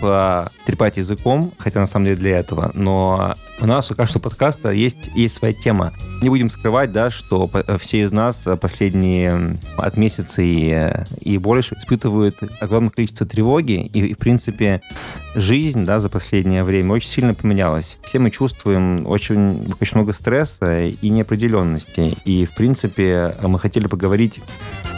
потрепать 0.01 0.97
языком, 0.97 1.53
хотя 1.59 1.81
на 1.81 1.87
самом 1.87 2.07
деле 2.07 2.17
для 2.17 2.39
этого, 2.39 2.71
но 2.73 3.35
у 3.61 3.67
нас 3.67 3.91
у 3.91 3.95
каждого 3.95 4.23
подкаста 4.23 4.71
есть, 4.71 5.11
есть 5.15 5.35
своя 5.35 5.53
тема. 5.53 5.93
Не 6.23 6.29
будем 6.29 6.51
скрывать, 6.51 6.93
да, 6.93 7.11
что 7.11 7.51
все 7.79 8.03
из 8.03 8.13
нас 8.13 8.47
последние 8.61 9.57
от 9.77 9.97
месяца 9.97 10.41
и, 10.41 11.05
и 11.21 11.37
больше 11.37 11.75
испытывают 11.75 12.37
огромное 12.61 12.91
количество 12.91 13.27
тревоги, 13.27 13.85
и, 13.93 14.07
и, 14.07 14.15
в 14.15 14.19
принципе, 14.19 14.81
жизнь, 15.35 15.85
да, 15.85 15.99
за 15.99 16.09
последнее 16.09 16.63
время 16.63 16.93
очень 16.93 17.11
сильно 17.11 17.35
поменялась. 17.35 17.99
Все 18.05 18.21
мы 18.21 18.31
чувствуем 18.31 19.05
очень, 19.05 19.67
очень 19.81 19.97
много 19.97 20.13
стресса 20.13 20.85
и 20.85 21.09
неопределенности, 21.09 22.17
и, 22.25 22.47
в 22.47 22.55
принципе, 22.55 23.35
мы 23.43 23.59
хотели 23.59 23.89
поговорить, 23.89 24.41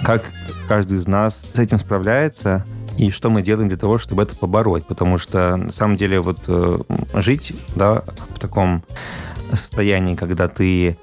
как 0.05 0.25
каждый 0.69 0.99
из 0.99 1.07
нас 1.07 1.47
с 1.55 1.59
этим 1.59 1.79
справляется, 1.79 2.67
и 2.99 3.11
что 3.11 3.31
мы 3.31 3.41
делаем 3.43 3.69
для 3.71 3.79
того, 3.79 3.97
чтобы 3.97 4.23
это 4.23 4.37
побороть. 4.37 4.87
Потому 4.87 5.17
что, 5.17 5.57
на 5.57 5.73
самом 5.73 5.97
деле, 5.97 6.21
вот 6.21 6.45
э, 6.49 6.79
жить 7.15 7.55
да, 7.75 8.05
в 8.35 8.39
таком 8.39 8.85
состоянии, 9.57 10.15
когда 10.15 10.49
ты 10.49 10.97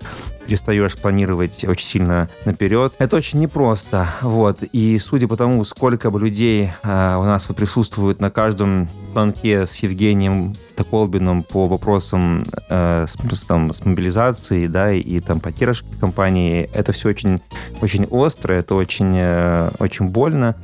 перестаешь 0.46 0.96
планировать 0.96 1.64
очень 1.64 1.88
сильно 1.88 2.30
наперед. 2.46 2.94
Это 2.98 3.16
очень 3.16 3.40
непросто. 3.40 4.08
Вот. 4.22 4.64
И 4.64 5.00
судя 5.00 5.28
по 5.28 5.38
тому, 5.38 5.64
сколько 5.66 6.12
бы 6.12 6.20
людей 6.20 6.72
э, 6.84 7.16
у 7.16 7.24
нас 7.24 7.46
присутствует 7.46 8.20
на 8.20 8.32
каждом 8.32 8.88
звонке 9.12 9.66
с 9.66 9.76
Евгением 9.78 10.54
Колбином 10.84 11.44
по 11.44 11.68
вопросам 11.68 12.44
э, 12.70 13.06
с, 13.08 13.44
там, 13.44 13.74
с 13.74 13.86
мобилизацией, 13.86 14.68
да, 14.68 14.92
и, 14.92 15.20
там 15.20 15.40
поддержки 15.40 15.88
компании, 16.00 16.70
это 16.74 16.92
все 16.92 17.10
очень, 17.10 17.42
очень 17.82 18.06
остро, 18.06 18.54
это 18.54 18.76
очень, 18.76 19.18
э, 19.20 19.70
очень 19.80 20.10
больно. 20.10 20.56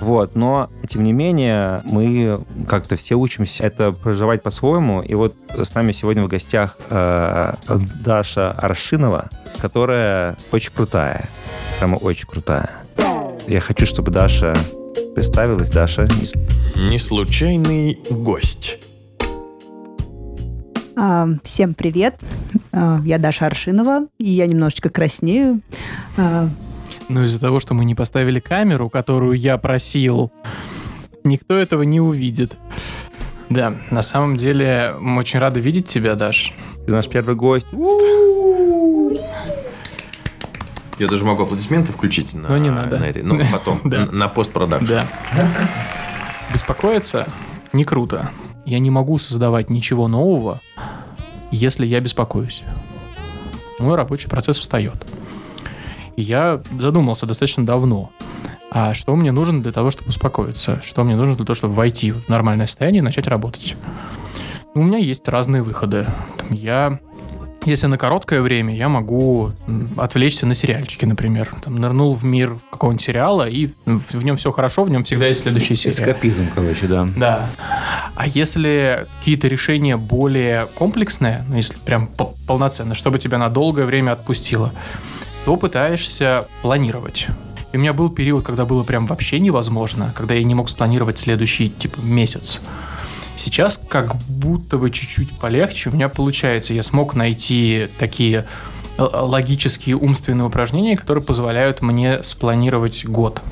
Вот. 0.00 0.34
Но, 0.34 0.70
тем 0.88 1.04
не 1.04 1.12
менее, 1.12 1.82
мы 1.84 2.38
как-то 2.68 2.96
все 2.96 3.14
учимся 3.14 3.64
это 3.64 3.92
проживать 3.92 4.42
по-своему. 4.42 5.02
И 5.02 5.14
вот 5.14 5.34
с 5.54 5.74
нами 5.74 5.92
сегодня 5.92 6.24
в 6.24 6.28
гостях 6.28 6.76
э, 6.90 7.54
Даша 8.04 8.52
Аршинова, 8.52 9.30
которая 9.60 10.36
очень 10.52 10.72
крутая. 10.72 11.24
Прямо 11.78 11.96
очень 11.96 12.26
крутая. 12.26 12.70
Я 13.46 13.60
хочу, 13.60 13.86
чтобы 13.86 14.10
Даша 14.10 14.54
представилась. 15.14 15.70
Даша. 15.70 16.08
Неслучайный 16.76 17.98
гость. 18.10 18.83
А, 21.06 21.28
всем 21.42 21.74
привет. 21.74 22.18
А, 22.72 22.98
я 23.04 23.18
Даша 23.18 23.44
Аршинова, 23.44 24.06
и 24.16 24.24
я 24.30 24.46
немножечко 24.46 24.88
краснею. 24.88 25.60
А, 26.16 26.48
Но 27.10 27.24
из-за 27.24 27.38
того, 27.38 27.60
что 27.60 27.74
мы 27.74 27.84
не 27.84 27.94
поставили 27.94 28.40
камеру, 28.40 28.88
которую 28.88 29.34
я 29.34 29.58
просил, 29.58 30.32
никто 31.22 31.58
этого 31.58 31.82
не 31.82 32.00
увидит. 32.00 32.56
Да, 33.50 33.74
на 33.90 34.00
самом 34.00 34.38
деле, 34.38 34.94
мы 34.98 35.20
очень 35.20 35.40
рады 35.40 35.60
видеть 35.60 35.86
тебя, 35.86 36.14
Даш. 36.14 36.54
Ты 36.86 36.92
наш 36.92 37.06
первый 37.06 37.36
гость. 37.36 37.66
Я 40.98 41.06
даже 41.08 41.22
могу 41.26 41.42
аплодисменты 41.42 41.92
включить 41.92 42.32
на, 42.32 42.48
Но 42.48 42.56
не 42.56 42.70
надо. 42.70 42.98
на 42.98 43.04
этой. 43.04 43.22
Ну, 43.22 43.38
потом, 43.52 43.78
Да. 43.84 44.06
на, 44.06 44.12
на 44.12 44.28
постпродакшн. 44.28 44.86
Да. 44.86 45.06
Беспокоиться 46.50 47.26
не 47.74 47.84
круто. 47.84 48.30
Я 48.64 48.78
не 48.78 48.90
могу 48.90 49.18
создавать 49.18 49.68
ничего 49.68 50.08
нового, 50.08 50.62
если 51.54 51.86
я 51.86 52.00
беспокоюсь. 52.00 52.62
Мой 53.78 53.96
рабочий 53.96 54.28
процесс 54.28 54.58
встает. 54.58 54.96
И 56.16 56.22
я 56.22 56.62
задумался 56.78 57.26
достаточно 57.26 57.66
давно, 57.66 58.12
а 58.70 58.92
что 58.92 59.14
мне 59.14 59.30
нужно 59.30 59.62
для 59.62 59.70
того, 59.70 59.92
чтобы 59.92 60.08
успокоиться? 60.08 60.80
Что 60.82 61.04
мне 61.04 61.14
нужно 61.14 61.36
для 61.36 61.44
того, 61.44 61.54
чтобы 61.54 61.74
войти 61.74 62.10
в 62.10 62.28
нормальное 62.28 62.66
состояние 62.66 62.98
и 62.98 63.02
начать 63.02 63.28
работать? 63.28 63.76
Ну, 64.74 64.80
У 64.80 64.84
меня 64.84 64.98
есть 64.98 65.28
разные 65.28 65.62
выходы. 65.62 66.06
Там 66.36 66.48
Я 66.50 66.98
если 67.66 67.86
на 67.86 67.96
короткое 67.96 68.42
время, 68.42 68.76
я 68.76 68.88
могу 68.88 69.52
отвлечься 69.96 70.44
на 70.46 70.54
сериальчики, 70.54 71.04
например. 71.06 71.54
Там, 71.62 71.76
нырнул 71.76 72.14
в 72.14 72.24
мир 72.24 72.58
какого-нибудь 72.70 73.02
сериала, 73.02 73.48
и 73.48 73.68
в, 73.86 74.14
в 74.14 74.22
нем 74.22 74.36
все 74.36 74.52
хорошо, 74.52 74.84
в 74.84 74.90
нем 74.90 75.04
всегда 75.04 75.28
есть 75.28 75.42
следующая 75.42 75.76
серия. 75.76 75.92
Эскапизм, 75.92 76.46
короче, 76.54 76.86
да. 76.86 77.08
Да. 77.16 77.48
А 78.16 78.26
если 78.26 79.06
какие-то 79.18 79.48
решения 79.48 79.96
более 79.96 80.66
комплексные, 80.74 81.44
ну, 81.48 81.56
если 81.56 81.76
прям 81.78 82.06
по- 82.06 82.34
полноценно, 82.46 82.94
чтобы 82.94 83.18
тебя 83.18 83.38
на 83.38 83.48
долгое 83.48 83.84
время 83.84 84.12
отпустило, 84.12 84.72
то 85.44 85.56
пытаешься 85.56 86.46
планировать. 86.62 87.26
И 87.72 87.76
у 87.76 87.80
меня 87.80 87.92
был 87.92 88.08
период, 88.08 88.44
когда 88.44 88.64
было 88.64 88.84
прям 88.84 89.06
вообще 89.06 89.40
невозможно, 89.40 90.12
когда 90.16 90.34
я 90.34 90.44
не 90.44 90.54
мог 90.54 90.70
спланировать 90.70 91.18
следующий, 91.18 91.68
типа, 91.68 91.98
месяц. 92.02 92.60
Сейчас 93.36 93.80
как 93.88 94.14
будто 94.28 94.78
бы 94.78 94.90
чуть-чуть 94.90 95.36
полегче 95.40 95.90
у 95.90 95.92
меня 95.92 96.08
получается. 96.08 96.72
Я 96.72 96.84
смог 96.84 97.14
найти 97.14 97.88
такие 97.98 98.46
э, 98.96 99.02
логические 99.02 99.96
умственные 99.96 100.46
упражнения, 100.46 100.96
которые 100.96 101.24
позволяют 101.24 101.82
мне 101.82 102.22
спланировать 102.22 103.04
год. 103.04 103.42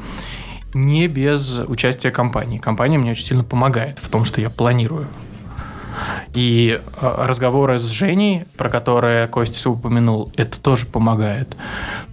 Не 0.74 1.08
без 1.08 1.58
участия 1.66 2.10
компании. 2.10 2.58
Компания 2.58 2.98
мне 2.98 3.12
очень 3.12 3.24
сильно 3.24 3.44
помогает 3.44 3.98
в 3.98 4.08
том, 4.08 4.24
что 4.24 4.40
я 4.40 4.50
планирую. 4.50 5.06
И 6.34 6.80
э, 6.80 7.14
разговоры 7.18 7.78
с 7.78 7.84
Женей, 7.84 8.44
про 8.56 8.70
которые 8.70 9.26
Костя 9.26 9.70
упомянул, 9.70 10.30
это 10.36 10.58
тоже 10.58 10.86
помогает. 10.86 11.54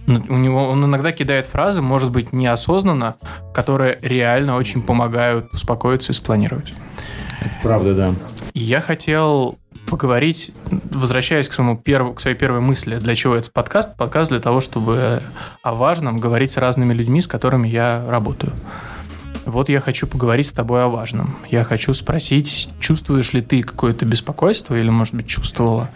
Но 0.06 0.20
У 0.28 0.36
него 0.36 0.68
он 0.68 0.84
иногда 0.84 1.12
кидает 1.12 1.46
фразы, 1.46 1.80
может 1.80 2.10
быть, 2.10 2.32
неосознанно, 2.32 3.16
которые 3.54 3.98
реально 4.02 4.56
очень 4.56 4.82
помогают 4.82 5.52
успокоиться 5.54 6.12
и 6.12 6.14
спланировать. 6.14 6.74
Правда, 7.62 7.94
да. 7.94 8.14
И 8.52 8.60
я 8.60 8.80
хотел 8.80 9.58
поговорить, 9.88 10.52
возвращаясь 10.90 11.48
к, 11.48 11.52
своему 11.52 11.76
перв- 11.76 12.14
к 12.14 12.20
своей 12.20 12.36
первой 12.36 12.60
мысли, 12.60 12.98
для 12.98 13.14
чего 13.14 13.36
этот 13.36 13.52
подкаст? 13.52 13.96
Подкаст 13.96 14.30
для 14.30 14.40
того, 14.40 14.60
чтобы 14.60 15.20
о 15.62 15.74
важном 15.74 16.16
говорить 16.18 16.52
с 16.52 16.56
разными 16.56 16.92
людьми, 16.92 17.20
с 17.20 17.26
которыми 17.26 17.68
я 17.68 18.04
работаю. 18.08 18.52
Вот 19.46 19.68
я 19.68 19.80
хочу 19.80 20.06
поговорить 20.06 20.48
с 20.48 20.52
тобой 20.52 20.84
о 20.84 20.88
важном. 20.88 21.36
Я 21.50 21.64
хочу 21.64 21.94
спросить, 21.94 22.68
чувствуешь 22.78 23.32
ли 23.32 23.40
ты 23.40 23.62
какое-то 23.62 24.04
беспокойство 24.04 24.74
или, 24.74 24.90
может 24.90 25.14
быть, 25.14 25.26
чувствовала? 25.26 25.90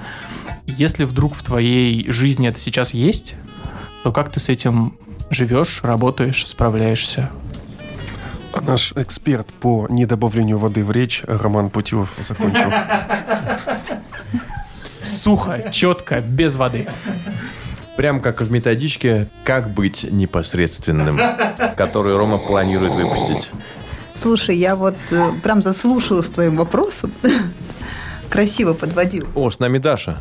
Если 0.66 1.04
вдруг 1.04 1.34
в 1.34 1.42
твоей 1.42 2.10
жизни 2.10 2.48
это 2.48 2.58
сейчас 2.58 2.94
есть, 2.94 3.34
то 4.02 4.12
как 4.12 4.32
ты 4.32 4.40
с 4.40 4.48
этим 4.48 4.98
живешь, 5.30 5.80
работаешь, 5.82 6.46
справляешься? 6.46 7.30
Наш 8.66 8.92
эксперт 8.92 9.46
по 9.52 9.86
недобавлению 9.90 10.58
воды 10.58 10.84
в 10.84 10.90
речь 10.90 11.22
Роман 11.26 11.70
Путилов 11.70 12.14
закончил. 12.26 12.72
Сухо, 15.02 15.70
четко, 15.70 16.20
без 16.20 16.56
воды. 16.56 16.86
Прям 17.96 18.20
как 18.20 18.40
в 18.40 18.50
методичке 18.50 19.28
«Как 19.44 19.70
быть 19.70 20.04
непосредственным», 20.10 21.20
которую 21.76 22.18
Рома 22.18 22.38
планирует 22.38 22.92
выпустить. 22.92 23.50
слушай, 24.20 24.56
я 24.56 24.74
вот 24.74 24.96
э, 25.10 25.30
прям 25.42 25.62
заслушалась 25.62 26.26
твоим 26.26 26.56
вопросом. 26.56 27.12
Красиво 28.34 28.72
подводил. 28.72 29.28
О, 29.36 29.48
с 29.48 29.60
нами 29.60 29.78
Даша. 29.78 30.18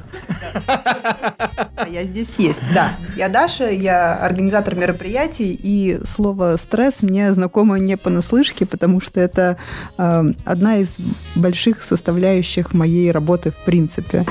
А 1.75 1.87
я 1.89 2.03
здесь 2.03 2.35
есть, 2.37 2.61
да. 2.71 2.93
Я 3.17 3.27
Даша, 3.27 3.71
я 3.71 4.13
организатор 4.13 4.75
мероприятий, 4.75 5.51
и 5.51 5.97
слово 6.05 6.57
«стресс» 6.57 7.01
мне 7.01 7.33
знакомо 7.33 7.79
не 7.79 7.97
понаслышке, 7.97 8.67
потому 8.67 9.01
что 9.01 9.19
это 9.19 9.57
э, 9.97 10.23
одна 10.45 10.77
из 10.77 10.99
больших 11.33 11.81
составляющих 11.81 12.75
моей 12.75 13.11
работы 13.11 13.49
в 13.49 13.65
принципе. 13.65 14.25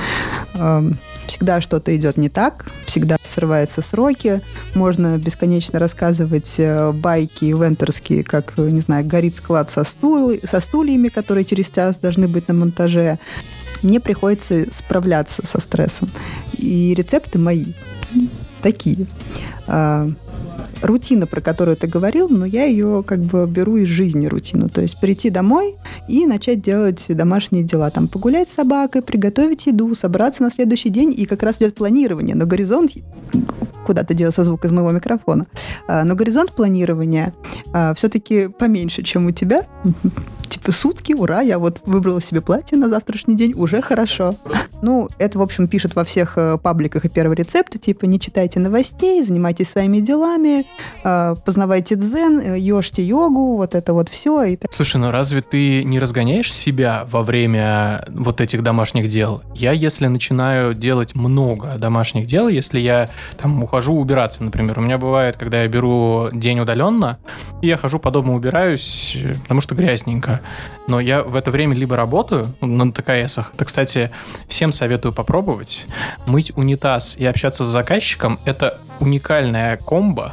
Э, 0.55 0.93
Всегда 1.27 1.61
что-то 1.61 1.95
идет 1.97 2.17
не 2.17 2.29
так, 2.29 2.67
всегда 2.85 3.17
срываются 3.23 3.81
сроки, 3.81 4.41
можно 4.75 5.17
бесконечно 5.19 5.79
рассказывать 5.79 6.57
э, 6.59 6.93
байки 6.93 7.45
ивентерские, 7.45 8.25
как, 8.25 8.59
не 8.59 8.81
знаю, 8.81 9.07
горит 9.07 9.37
склад 9.37 9.71
со, 9.71 9.85
стул, 9.85 10.35
со 10.43 10.61
стульями, 10.61 11.09
которые 11.09 11.45
через 11.45 11.71
час 11.71 11.99
должны 11.99 12.27
быть 12.29 12.49
на 12.49 12.55
монтаже. 12.55 13.19
Мне 13.83 14.01
приходится 14.01 14.67
справляться 14.73 15.47
со 15.47 15.61
стрессом. 15.61 16.09
И 16.57 16.95
рецепты 16.97 17.39
мои 17.39 17.65
такие. 18.63 19.07
А, 19.67 20.09
рутина, 20.83 21.27
про 21.27 21.41
которую 21.41 21.77
ты 21.77 21.87
говорил, 21.87 22.29
но 22.29 22.45
я 22.45 22.65
ее 22.65 23.03
как 23.07 23.21
бы 23.21 23.47
беру 23.47 23.77
из 23.77 23.89
жизни 23.89 24.27
рутину. 24.27 24.69
То 24.69 24.81
есть 24.81 25.01
прийти 25.01 25.31
домой 25.31 25.77
и 26.09 26.27
начать 26.27 26.63
делать 26.63 27.05
домашние 27.09 27.65
дела. 27.65 27.91
Там 27.91 28.09
погулять 28.09 28.49
с 28.49 28.55
собакой, 28.55 29.03
приготовить 29.03 29.67
еду, 29.67 29.95
собраться 29.95 30.43
на 30.43 30.51
следующий 30.51 30.91
день. 30.91 31.13
И 31.17 31.27
как 31.27 31.43
раз 31.43 31.59
идет 31.59 31.75
планирование. 31.75 32.37
Но 32.37 32.47
горизонт 32.47 32.93
куда-то 33.85 34.15
делся 34.15 34.45
звук 34.45 34.65
из 34.65 34.71
моего 34.71 34.93
микрофона. 34.93 35.47
А, 35.89 36.05
Но 36.05 36.15
горизонт 36.15 36.53
планирования 36.53 37.35
все-таки 37.97 38.49
поменьше, 38.49 39.03
чем 39.03 39.27
у 39.27 39.33
тебя. 39.33 39.63
Сутки, 40.71 41.13
ура, 41.13 41.41
я 41.41 41.59
вот 41.59 41.81
выбрала 41.87 42.21
себе 42.21 42.41
платье 42.41 42.79
на 42.79 42.89
завтрашний 42.89 43.35
день, 43.35 43.53
уже 43.57 43.83
хорошо. 43.83 44.35
Ну, 44.83 45.09
это, 45.19 45.39
в 45.39 45.43
общем, 45.43 45.69
пишут 45.69 45.95
во 45.95 46.05
всех 46.05 46.35
э, 46.37 46.59
пабликах 46.59 47.05
и 47.05 47.09
первые 47.09 47.37
рецепты, 47.37 47.79
типа 47.79 48.05
не 48.07 48.19
читайте 48.19 48.59
новостей, 48.59 49.23
занимайтесь 49.23 49.71
своими 49.71 50.01
делами, 50.01 50.65
э, 51.05 51.35
познавайте 51.45 51.95
дзен, 51.95 52.41
э, 52.41 52.59
ешьте 52.59 53.03
йогу, 53.03 53.57
вот 53.57 53.77
это 53.77 53.93
вот 53.93 54.09
все. 54.09 54.43
И 54.43 54.57
так. 54.57 54.73
Слушай, 54.73 54.97
ну 54.97 55.13
разве 55.13 55.41
ты 55.41 55.85
не 55.85 56.01
разгоняешь 56.01 56.53
себя 56.53 57.07
во 57.09 57.23
время 57.23 58.05
вот 58.09 58.41
этих 58.41 58.65
домашних 58.65 59.09
дел? 59.09 59.43
Я, 59.55 59.71
если 59.71 60.09
начинаю 60.09 60.75
делать 60.75 61.15
много 61.15 61.77
домашних 61.79 62.27
дел, 62.27 62.49
если 62.49 62.81
я 62.81 63.09
там 63.41 63.63
ухожу 63.63 63.95
убираться, 63.95 64.43
например, 64.43 64.79
у 64.81 64.83
меня 64.83 64.99
бывает, 64.99 65.37
когда 65.37 65.63
я 65.63 65.69
беру 65.69 66.29
день 66.33 66.59
удаленно, 66.59 67.19
и 67.61 67.69
я 67.69 67.77
хожу 67.77 68.01
по 68.01 68.11
дому 68.11 68.35
убираюсь, 68.35 69.17
потому 69.43 69.61
что 69.61 69.77
грязненько. 69.77 70.41
Но 70.89 71.01
я 71.01 71.23
в 71.23 71.37
это 71.37 71.51
время 71.51 71.75
либо 71.75 71.97
работаю 71.97 72.47
ну, 72.61 72.85
на 72.85 72.93
ТКСах. 72.93 73.53
Это, 73.55 73.65
кстати, 73.65 74.11
всем 74.49 74.73
советую 74.73 75.13
попробовать. 75.13 75.87
Мыть 76.27 76.53
унитаз 76.57 77.17
и 77.17 77.25
общаться 77.25 77.65
с 77.65 77.69
заказчиком– 77.69 78.39
это 78.45 78.79
уникальная 79.01 79.77
комбо, 79.77 80.33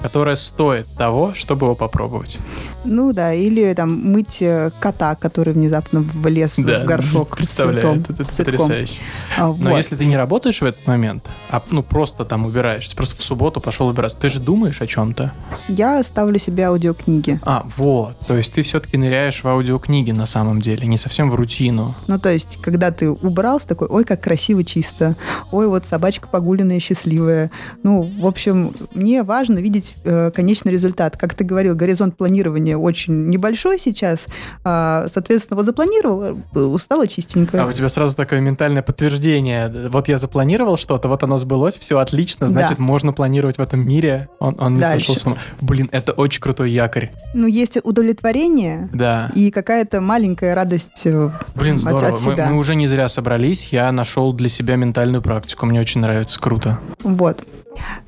которая 0.00 0.36
стоит 0.36 0.86
того, 0.96 1.34
чтобы 1.34 1.66
его 1.66 1.74
попробовать. 1.74 2.38
Ну 2.84 3.12
да, 3.12 3.34
или 3.34 3.74
там 3.74 4.12
мыть 4.12 4.40
э, 4.40 4.70
кота, 4.78 5.16
который 5.16 5.52
внезапно 5.52 6.00
влез 6.00 6.56
в 6.56 6.84
горшок 6.84 7.34
с 7.34 7.36
представляю, 7.36 7.96
цветом. 7.96 8.04
это, 8.08 8.22
это 8.22 8.34
потрясающе. 8.36 8.92
А, 9.36 9.46
Но 9.46 9.70
вот. 9.70 9.76
если 9.76 9.96
ты 9.96 10.04
не 10.04 10.16
работаешь 10.16 10.60
в 10.60 10.64
этот 10.64 10.86
момент, 10.86 11.28
а 11.50 11.60
ну 11.70 11.82
просто 11.82 12.24
там 12.24 12.44
убираешься, 12.44 12.94
просто 12.94 13.20
в 13.20 13.24
субботу 13.24 13.60
пошел 13.60 13.88
убираться, 13.88 14.18
ты 14.20 14.28
же 14.28 14.38
думаешь 14.38 14.80
о 14.80 14.86
чем-то. 14.86 15.32
Я 15.66 16.02
ставлю 16.04 16.38
себе 16.38 16.64
аудиокниги. 16.64 17.40
А, 17.42 17.66
вот. 17.76 18.16
То 18.28 18.36
есть 18.36 18.52
ты 18.54 18.62
все-таки 18.62 18.96
ныряешь 18.96 19.42
в 19.46 19.48
аудиокниги 19.48 20.10
на 20.10 20.26
самом 20.26 20.60
деле, 20.60 20.86
не 20.88 20.98
совсем 20.98 21.30
в 21.30 21.36
рутину. 21.36 21.94
Ну, 22.08 22.18
то 22.18 22.30
есть, 22.32 22.58
когда 22.60 22.90
ты 22.90 23.08
убрался, 23.08 23.68
такой, 23.68 23.86
ой, 23.86 24.04
как 24.04 24.20
красиво, 24.20 24.64
чисто. 24.64 25.14
Ой, 25.52 25.68
вот 25.68 25.86
собачка 25.86 26.26
погуленная, 26.26 26.80
счастливая. 26.80 27.52
Ну, 27.84 28.10
в 28.18 28.26
общем, 28.26 28.74
мне 28.92 29.22
важно 29.22 29.58
видеть 29.60 29.94
э, 30.04 30.32
конечный 30.34 30.72
результат. 30.72 31.16
Как 31.16 31.34
ты 31.34 31.44
говорил, 31.44 31.76
горизонт 31.76 32.16
планирования 32.16 32.76
очень 32.76 33.28
небольшой 33.28 33.78
сейчас. 33.78 34.26
А, 34.64 35.06
соответственно, 35.14 35.58
вот 35.58 35.66
запланировал, 35.66 36.36
э, 36.54 36.78
стало 36.80 37.06
чистенько. 37.06 37.62
А 37.62 37.66
у 37.66 37.72
тебя 37.72 37.88
сразу 37.88 38.16
такое 38.16 38.40
ментальное 38.40 38.82
подтверждение. 38.82 39.72
Вот 39.90 40.08
я 40.08 40.18
запланировал 40.18 40.76
что-то, 40.76 41.06
вот 41.08 41.22
оно 41.22 41.38
сбылось, 41.38 41.78
все 41.78 41.98
отлично, 41.98 42.48
значит, 42.48 42.78
Да. 42.78 42.82
можно 42.82 43.12
планировать 43.12 43.58
в 43.58 43.60
этом 43.60 43.86
мире. 43.86 44.28
Он, 44.40 44.56
он 44.58 44.74
не 44.74 44.80
Дальше. 44.80 45.06
сошел 45.06 45.16
с 45.16 45.24
ума. 45.26 45.36
Блин, 45.60 45.88
это 45.92 46.10
очень 46.12 46.40
крутой 46.40 46.72
якорь. 46.72 47.12
Ну, 47.32 47.46
есть 47.46 47.78
удовлетворение 47.84 48.88
Да. 48.92 49.30
И 49.36 49.50
какая-то 49.50 50.00
маленькая 50.00 50.54
радость 50.54 51.02
э, 51.04 51.30
Блин, 51.54 51.74
от- 51.74 51.80
здорово. 51.80 52.06
от 52.08 52.12
Мы, 52.24 52.32
себя. 52.32 52.46
мы 52.50 52.56
уже 52.58 52.74
не 52.74 52.86
зря 52.86 53.08
собрались. 53.08 53.68
Я 53.70 53.92
нашел 53.92 54.32
для 54.32 54.48
себя 54.48 54.76
ментальную 54.76 55.20
практику. 55.22 55.66
Мне 55.66 55.78
очень 55.80 56.00
нравится. 56.00 56.40
Круто. 56.40 56.78
Вот. 57.02 57.44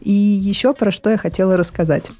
И 0.00 0.10
еще 0.12 0.72
про 0.72 0.90
что 0.90 1.10
я 1.10 1.18
хотела 1.18 1.56
рассказать. 1.58 2.10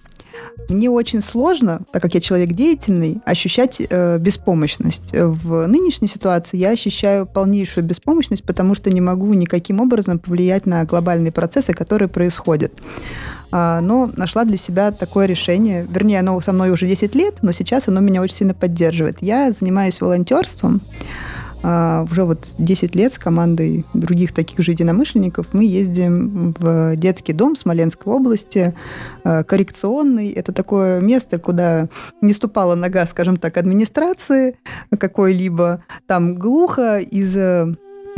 Мне 0.69 0.91
очень 0.91 1.23
сложно, 1.23 1.81
так 1.93 2.03
как 2.03 2.13
я 2.15 2.21
человек 2.21 2.51
деятельный, 2.53 3.23
ощущать 3.25 3.81
э, 3.89 4.19
беспомощность. 4.19 5.11
В 5.15 5.67
нынешней 5.67 6.09
ситуации 6.09 6.59
я 6.59 6.71
ощущаю 6.71 7.25
полнейшую 7.27 7.85
беспомощность, 7.87 8.45
потому 8.45 8.75
что 8.75 8.91
не 8.91 9.01
могу 9.01 9.33
никаким 9.33 9.81
образом 9.81 10.19
повлиять 10.19 10.67
на 10.67 10.85
глобальные 10.85 11.33
процессы, 11.33 11.73
которые 11.73 12.09
происходят. 12.09 12.73
А, 13.51 13.81
но 13.81 14.11
нашла 14.17 14.45
для 14.45 14.57
себя 14.57 14.93
такое 14.93 15.27
решение. 15.27 15.87
Вернее, 15.89 16.21
оно 16.21 16.41
со 16.41 16.53
мной 16.53 16.71
уже 16.71 16.87
10 16.87 17.15
лет, 17.15 17.37
но 17.43 17.53
сейчас 17.53 17.89
оно 17.89 18.01
меня 18.01 18.23
очень 18.23 18.37
сильно 18.37 18.55
поддерживает. 18.55 19.19
Я 19.21 19.53
занимаюсь 19.53 20.01
волонтерством. 20.01 20.81
А, 21.63 22.07
Уже 22.11 22.25
вот 22.25 22.55
10 22.59 22.95
лет 22.95 23.13
с 23.13 23.19
командой 23.19 23.85
других 23.95 24.33
таких 24.33 24.61
же 24.61 24.73
единомышленников 24.73 25.49
мы 25.53 25.65
ездим 25.65 26.55
в 26.59 26.95
детский 26.97 27.33
дом 27.33 27.57
Смоленской 27.57 28.13
области, 28.13 28.75
э, 29.25 29.43
коррекционный. 29.43 30.31
Это 30.31 30.53
такое 30.53 31.01
место, 31.01 31.39
куда 31.39 31.89
не 32.21 32.33
ступала 32.33 32.75
нога, 32.77 33.07
скажем 33.07 33.37
так, 33.39 33.57
администрации 33.57 34.57
какой-либо. 34.97 35.83
Там 36.07 36.37
глухо 36.37 36.99
из 36.99 37.37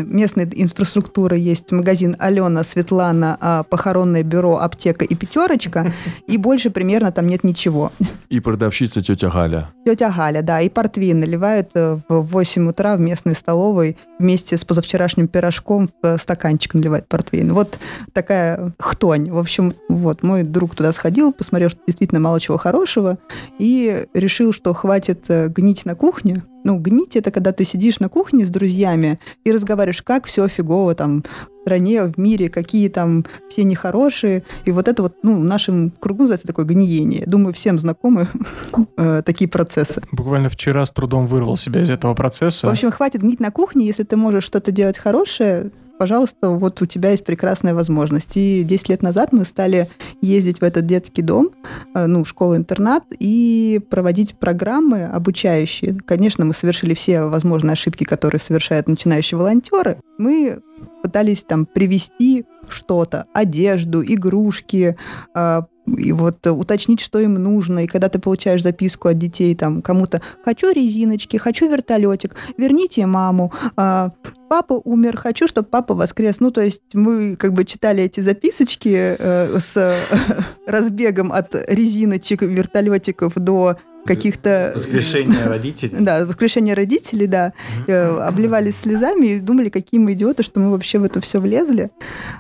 местной 0.05 0.49
инфраструктуры 0.53 1.37
есть 1.37 1.73
магазин 1.73 2.17
Алена, 2.19 2.65
Светлана, 2.65 3.37
а, 3.41 3.63
похоронное 3.63 4.23
бюро, 4.23 4.59
аптека 4.59 5.05
и 5.05 5.15
пятерочка, 5.15 5.93
и 6.27 6.37
больше 6.37 6.71
примерно 6.71 7.13
там 7.13 7.27
нет 7.27 7.45
ничего. 7.45 7.93
И 8.29 8.41
продавщица 8.41 9.03
тетя 9.03 9.31
Галя. 9.31 9.71
Тетя 9.85 10.11
Галя, 10.11 10.43
да, 10.43 10.61
и 10.61 10.69
портвейн 10.69 11.21
наливают 11.21 11.71
э, 11.75 11.99
в 12.09 12.23
8 12.23 12.69
утра 12.69 12.97
в 12.97 13.01
местной 13.01 13.35
столовой 13.35 13.97
вместе 14.19 14.57
с 14.57 14.65
позавчерашним 14.65 15.29
пирожком 15.29 15.89
в 15.89 15.93
э, 16.07 16.19
стаканчик 16.19 16.75
наливает 16.75 17.09
портвейн. 17.09 17.53
Вот 17.53 17.79
такая 18.13 18.73
хтонь. 18.79 19.31
В 19.31 19.39
общем, 19.39 19.75
вот, 19.89 20.23
мой 20.23 20.43
друг 20.43 20.75
туда 20.75 20.93
сходил, 20.93 21.33
посмотрел, 21.33 21.71
что 21.71 21.81
действительно 21.87 22.21
мало 22.21 22.41
чего 22.41 22.57
хорошего, 22.57 23.19
и 23.59 24.07
решил, 24.15 24.53
что 24.53 24.75
хватит 24.75 25.25
э, 25.29 25.49
гнить 25.49 25.85
на 25.85 25.95
кухне. 25.95 26.43
Ну, 26.65 26.79
гнить 26.79 27.17
это 27.17 27.31
когда 27.31 27.53
ты 27.53 27.65
сидишь 27.65 28.01
на 28.01 28.09
кухне 28.09 28.45
с 28.45 28.51
друзьями 28.51 29.19
и 29.45 29.53
разговариваешь, 29.53 30.03
как 30.03 30.27
все 30.27 30.49
фигово 30.49 30.95
там 30.95 31.23
в 31.23 31.63
стране, 31.63 32.05
в 32.05 32.19
мире, 32.19 32.49
какие 32.49 32.89
там 32.89 33.25
все 33.49 33.65
нехорошие. 33.65 34.45
И 34.65 34.73
вот 34.73 34.89
это 34.89 35.03
вот, 35.03 35.17
ну, 35.23 35.41
в 35.41 35.45
нашем 35.45 35.91
кругу 35.91 36.23
называется 36.23 36.47
такое 36.47 36.65
гниение. 36.65 37.25
Думаю, 37.27 37.53
всем 37.55 37.79
знакомы 37.79 38.29
э, 38.97 39.23
такие 39.25 39.49
процессы. 39.49 40.03
Буквально 40.13 40.49
вчера 40.49 40.85
с 40.85 40.91
трудом 40.91 41.27
вырвал 41.27 41.57
себя 41.57 41.83
из 41.83 41.91
этого 41.91 42.15
процесса. 42.15 42.67
В 42.67 42.71
общем, 42.71 42.91
хватит 42.91 43.23
гнить 43.23 43.41
на 43.41 43.51
кухне, 43.51 43.87
если 43.87 44.05
ты 44.05 44.17
можешь 44.17 44.45
что-то 44.45 44.73
делать 44.73 44.99
хорошее, 44.99 45.71
пожалуйста, 46.01 46.49
вот 46.49 46.81
у 46.81 46.87
тебя 46.87 47.11
есть 47.11 47.27
прекрасная 47.27 47.75
возможность. 47.75 48.35
И 48.39 48.63
10 48.63 48.89
лет 48.89 49.03
назад 49.03 49.35
мы 49.35 49.45
стали 49.45 49.91
ездить 50.23 50.63
в 50.63 50.65
этот 50.65 50.87
детский 50.87 51.21
дом, 51.21 51.51
э, 51.95 52.07
ну, 52.07 52.25
в 52.25 52.29
школу-интернат, 52.29 53.05
и 53.19 53.83
проводить 53.91 54.35
программы 54.35 55.05
обучающие. 55.05 55.95
Конечно, 56.07 56.47
мы 56.47 56.55
совершили 56.55 56.95
все 56.95 57.25
возможные 57.25 57.75
ошибки, 57.75 58.05
которые 58.05 58.41
совершают 58.41 58.89
начинающие 58.89 59.37
волонтеры. 59.37 60.01
Мы 60.17 60.63
пытались 61.03 61.43
там 61.43 61.67
привести 61.67 62.47
что-то, 62.71 63.27
одежду, 63.35 64.03
игрушки, 64.03 64.97
э, 65.35 65.63
и 65.97 66.13
вот 66.13 66.47
э, 66.47 66.51
уточнить, 66.51 67.01
что 67.01 67.19
им 67.19 67.35
нужно. 67.35 67.85
И 67.85 67.87
когда 67.87 68.09
ты 68.09 68.19
получаешь 68.19 68.63
записку 68.63 69.09
от 69.09 69.19
детей, 69.19 69.55
там, 69.55 69.83
кому-то 69.83 70.21
«хочу 70.45 70.71
резиночки, 70.73 71.37
хочу 71.37 71.69
вертолетик, 71.71 72.35
верните 72.57 73.07
маму», 73.07 73.53
а, 73.77 74.13
«папа 74.49 74.81
умер, 74.85 75.17
хочу, 75.17 75.47
чтобы 75.47 75.69
папа 75.69 75.95
воскрес». 75.95 76.41
Ну, 76.41 76.51
то 76.51 76.61
есть 76.61 76.83
мы 76.95 77.37
как 77.37 77.53
бы 77.53 77.65
читали 77.65 78.03
эти 78.03 78.21
записочки 78.21 79.17
э, 79.19 79.59
с 79.59 79.97
разбегом 80.67 81.33
от 81.33 81.55
резиночек, 81.69 82.43
вертолетиков 82.43 83.35
до 83.35 83.77
каких-то... 84.05 84.73
Воскрешение 84.75 85.47
родителей. 85.47 85.97
Да, 86.01 86.25
воскрешение 86.27 86.75
родителей, 86.75 87.27
да. 87.27 87.53
Э, 87.87 88.19
Обливались 88.19 88.77
слезами 88.81 89.27
и 89.27 89.41
думали, 89.41 89.69
какие 89.69 90.01
мы 90.01 90.13
идиоты, 90.13 90.43
что 90.43 90.61
мы 90.61 90.71
вообще 90.71 90.99
в 90.99 91.05
это 91.05 91.21
все 91.21 91.41
влезли. 91.41 91.91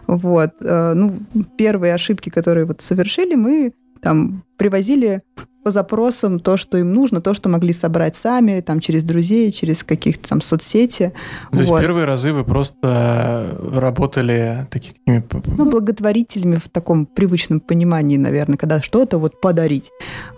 Вот. 0.06 0.50
Э, 0.60 0.92
Ну, 0.94 1.18
первые 1.56 1.94
ошибки, 1.94 2.30
которые 2.30 2.66
вот 2.66 2.80
совершили, 2.80 3.34
мы 3.34 3.72
там 4.02 4.44
привозили 4.56 5.22
по 5.62 5.72
запросам 5.72 6.40
то, 6.40 6.56
что 6.56 6.78
им 6.78 6.92
нужно, 6.94 7.20
то, 7.20 7.34
что 7.34 7.48
могли 7.48 7.72
собрать 7.72 8.16
сами, 8.16 8.60
там, 8.60 8.80
через 8.80 9.04
друзей, 9.04 9.50
через 9.50 9.84
каких-то 9.84 10.28
там 10.28 10.40
соцсети. 10.40 11.12
То 11.52 11.58
есть 11.58 11.70
Вот. 11.70 11.80
первые 11.80 12.06
разы 12.06 12.32
вы 12.32 12.44
просто 12.44 13.58
работали 13.74 14.66
такими... 14.70 15.22
Ну, 15.58 15.70
благотворителями 15.70 16.56
в 16.56 16.68
таком 16.68 17.04
привычном 17.04 17.60
понимании, 17.60 18.16
наверное, 18.16 18.56
когда 18.56 18.80
что-то 18.80 19.18
вот 19.18 19.40
подарить. 19.40 19.90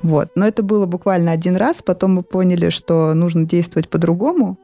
Вот. 0.03 0.31
Но 0.35 0.47
это 0.47 0.63
было 0.63 0.87
буквально 0.87 1.31
один 1.31 1.57
раз, 1.57 1.83
потом 1.83 2.15
мы 2.15 2.23
поняли, 2.23 2.71
что 2.71 3.15
нужно 3.15 3.45
действовать 3.45 3.89
по-другому. 3.89 4.59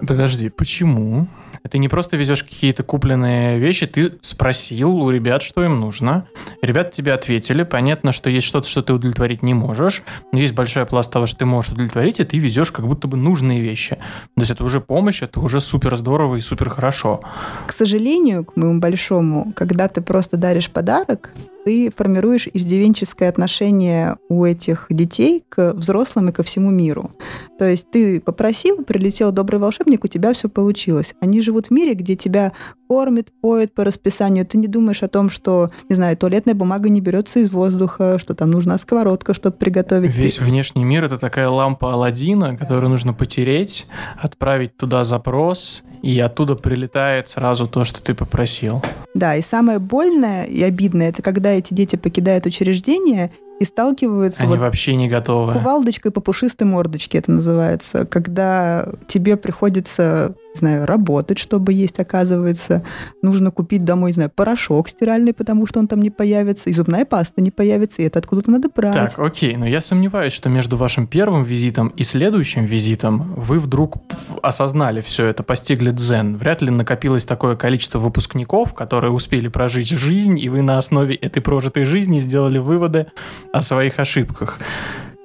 Подожди, 0.00 0.48
почему? 0.48 1.26
Это 1.68 1.76
не 1.76 1.90
просто 1.90 2.16
везешь 2.16 2.44
какие-то 2.44 2.82
купленные 2.82 3.58
вещи, 3.58 3.86
ты 3.86 4.14
спросил 4.22 4.90
у 4.90 5.10
ребят, 5.10 5.42
что 5.42 5.62
им 5.62 5.80
нужно. 5.80 6.26
Ребята 6.62 6.92
тебе 6.92 7.12
ответили. 7.12 7.62
Понятно, 7.62 8.12
что 8.12 8.30
есть 8.30 8.46
что-то, 8.46 8.66
что 8.66 8.80
ты 8.80 8.94
удовлетворить 8.94 9.42
не 9.42 9.52
можешь. 9.52 10.02
Но 10.32 10.38
есть 10.38 10.54
большая 10.54 10.86
пласт 10.86 11.12
того, 11.12 11.26
что 11.26 11.40
ты 11.40 11.44
можешь 11.44 11.72
удовлетворить, 11.72 12.20
и 12.20 12.24
ты 12.24 12.38
везешь 12.38 12.72
как 12.72 12.86
будто 12.86 13.06
бы 13.06 13.18
нужные 13.18 13.60
вещи. 13.60 13.96
То 14.34 14.40
есть 14.40 14.50
это 14.50 14.64
уже 14.64 14.80
помощь, 14.80 15.22
это 15.22 15.40
уже 15.40 15.60
супер 15.60 15.94
здорово 15.98 16.36
и 16.36 16.40
супер 16.40 16.70
хорошо. 16.70 17.20
К 17.66 17.74
сожалению, 17.74 18.46
к 18.46 18.56
моему 18.56 18.80
большому, 18.80 19.52
когда 19.54 19.88
ты 19.88 20.00
просто 20.00 20.38
даришь 20.38 20.70
подарок, 20.70 21.34
ты 21.68 21.92
формируешь 21.94 22.48
иждивенческое 22.50 23.28
отношение 23.28 24.16
у 24.30 24.46
этих 24.46 24.86
детей 24.88 25.44
к 25.50 25.74
взрослым 25.74 26.30
и 26.30 26.32
ко 26.32 26.42
всему 26.42 26.70
миру. 26.70 27.10
То 27.58 27.66
есть 27.68 27.90
ты 27.90 28.22
попросил, 28.22 28.84
прилетел 28.84 29.32
добрый 29.32 29.60
волшебник, 29.60 30.02
у 30.02 30.08
тебя 30.08 30.32
все 30.32 30.48
получилось. 30.48 31.14
Они 31.20 31.42
живут 31.42 31.66
в 31.66 31.70
мире, 31.70 31.92
где 31.92 32.16
тебя 32.16 32.52
кормят, 32.88 33.28
поют 33.42 33.74
по 33.74 33.84
расписанию. 33.84 34.46
Ты 34.46 34.56
не 34.56 34.66
думаешь 34.66 35.02
о 35.02 35.08
том, 35.08 35.28
что, 35.28 35.70
не 35.90 35.94
знаю, 35.94 36.16
туалетная 36.16 36.54
бумага 36.54 36.88
не 36.88 37.02
берется 37.02 37.40
из 37.40 37.52
воздуха, 37.52 38.18
что 38.18 38.34
там 38.34 38.50
нужна 38.50 38.78
сковородка, 38.78 39.34
чтобы 39.34 39.56
приготовить. 39.58 40.14
Ты- 40.14 40.22
Весь 40.22 40.40
внешний 40.40 40.84
мир 40.84 41.04
это 41.04 41.18
такая 41.18 41.50
лампа 41.50 41.92
Алладина, 41.92 42.56
которую 42.56 42.88
нужно 42.88 43.12
потереть, 43.12 43.86
отправить 44.18 44.74
туда 44.78 45.04
запрос, 45.04 45.82
и 46.02 46.18
оттуда 46.20 46.54
прилетает 46.54 47.28
сразу 47.28 47.66
то, 47.66 47.84
что 47.84 48.02
ты 48.02 48.14
попросил. 48.14 48.82
Да, 49.14 49.36
и 49.36 49.42
самое 49.42 49.78
больное 49.78 50.44
и 50.44 50.62
обидное, 50.62 51.08
это 51.10 51.22
когда 51.22 51.50
эти 51.50 51.74
дети 51.74 51.96
покидают 51.96 52.46
учреждение 52.46 53.32
и 53.58 53.64
сталкиваются 53.64 54.42
Они 54.42 54.52
вот 54.52 54.60
вообще 54.60 54.94
не 54.94 55.08
готовы. 55.08 55.52
кувалдочкой 55.52 56.12
по 56.12 56.20
пушистой 56.20 56.66
мордочке 56.66 57.18
это 57.18 57.32
называется, 57.32 58.06
когда 58.06 58.88
тебе 59.08 59.36
приходится, 59.36 60.36
знаю, 60.58 60.86
работать, 60.86 61.38
чтобы 61.38 61.72
есть, 61.72 61.98
оказывается. 61.98 62.84
Нужно 63.22 63.50
купить 63.50 63.84
домой, 63.84 64.10
не 64.10 64.14
знаю, 64.14 64.30
порошок 64.34 64.88
стиральный, 64.88 65.32
потому 65.32 65.66
что 65.66 65.80
он 65.80 65.88
там 65.88 66.02
не 66.02 66.10
появится, 66.10 66.70
и 66.70 66.72
зубная 66.72 67.04
паста 67.04 67.40
не 67.40 67.50
появится, 67.50 68.02
и 68.02 68.04
это 68.04 68.18
откуда-то 68.18 68.50
надо 68.50 68.68
брать. 68.74 69.14
Так, 69.14 69.18
окей, 69.18 69.56
но 69.56 69.66
я 69.66 69.80
сомневаюсь, 69.80 70.32
что 70.32 70.48
между 70.48 70.76
вашим 70.76 71.06
первым 71.06 71.44
визитом 71.44 71.88
и 71.88 72.02
следующим 72.02 72.64
визитом 72.64 73.34
вы 73.34 73.58
вдруг 73.58 73.96
осознали 74.42 75.00
все 75.00 75.26
это, 75.26 75.42
постигли 75.42 75.90
дзен. 75.90 76.36
Вряд 76.36 76.62
ли 76.62 76.70
накопилось 76.70 77.24
такое 77.24 77.56
количество 77.56 77.98
выпускников, 77.98 78.74
которые 78.74 79.12
успели 79.12 79.48
прожить 79.48 79.88
жизнь, 79.88 80.38
и 80.38 80.48
вы 80.48 80.62
на 80.62 80.78
основе 80.78 81.14
этой 81.14 81.40
прожитой 81.40 81.84
жизни 81.84 82.18
сделали 82.18 82.58
выводы 82.58 83.06
о 83.52 83.62
своих 83.62 83.98
ошибках. 83.98 84.58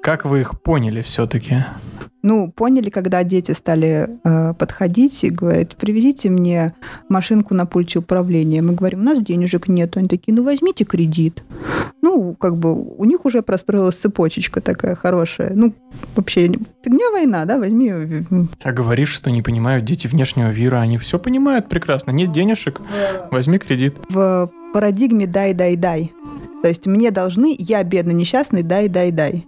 Как 0.02 0.26
вы 0.26 0.42
их 0.42 0.62
поняли 0.62 1.02
все-таки? 1.02 1.64
Ну, 2.24 2.50
поняли, 2.50 2.90
когда 2.90 3.22
дети 3.24 3.52
стали 3.52 4.08
э, 4.24 4.54
подходить 4.54 5.26
и 5.26 5.30
говорят, 5.30 5.76
привезите 5.76 6.30
мне 6.30 6.74
машинку 7.10 7.54
на 7.54 7.66
пульте 7.66 8.00
управления. 8.00 8.62
Мы 8.62 8.74
говорим, 8.74 9.02
у 9.02 9.04
нас 9.04 9.22
денежек 9.22 9.68
нет. 9.68 9.98
Они 9.98 10.08
такие, 10.08 10.34
ну, 10.34 10.42
возьмите 10.42 10.86
кредит. 10.86 11.44
Ну, 12.02 12.34
как 12.36 12.58
бы 12.58 12.82
у 12.82 13.04
них 13.04 13.26
уже 13.26 13.42
простроилась 13.42 13.98
цепочечка 13.98 14.62
такая 14.62 14.96
хорошая. 14.96 15.52
Ну, 15.54 15.74
вообще, 16.16 16.48
фигня 16.82 17.12
война, 17.12 17.44
да, 17.44 17.58
возьми. 17.58 17.92
А 18.64 18.72
говоришь, 18.72 19.10
что 19.10 19.30
не 19.30 19.42
понимают 19.42 19.84
дети 19.84 20.08
внешнего 20.08 20.54
мира, 20.54 20.78
они 20.78 20.98
все 20.98 21.20
понимают 21.20 21.68
прекрасно. 21.68 22.12
Нет 22.12 22.32
денежек, 22.32 22.80
возьми 23.32 23.58
кредит. 23.58 23.96
В 24.08 24.50
парадигме 24.74 25.28
дай-дай-дай. 25.28 26.14
То 26.62 26.70
есть 26.70 26.88
мне 26.88 27.12
должны, 27.12 27.54
я 27.60 27.84
бедный, 27.84 28.14
несчастный, 28.14 28.64
дай-дай-дай. 28.64 29.46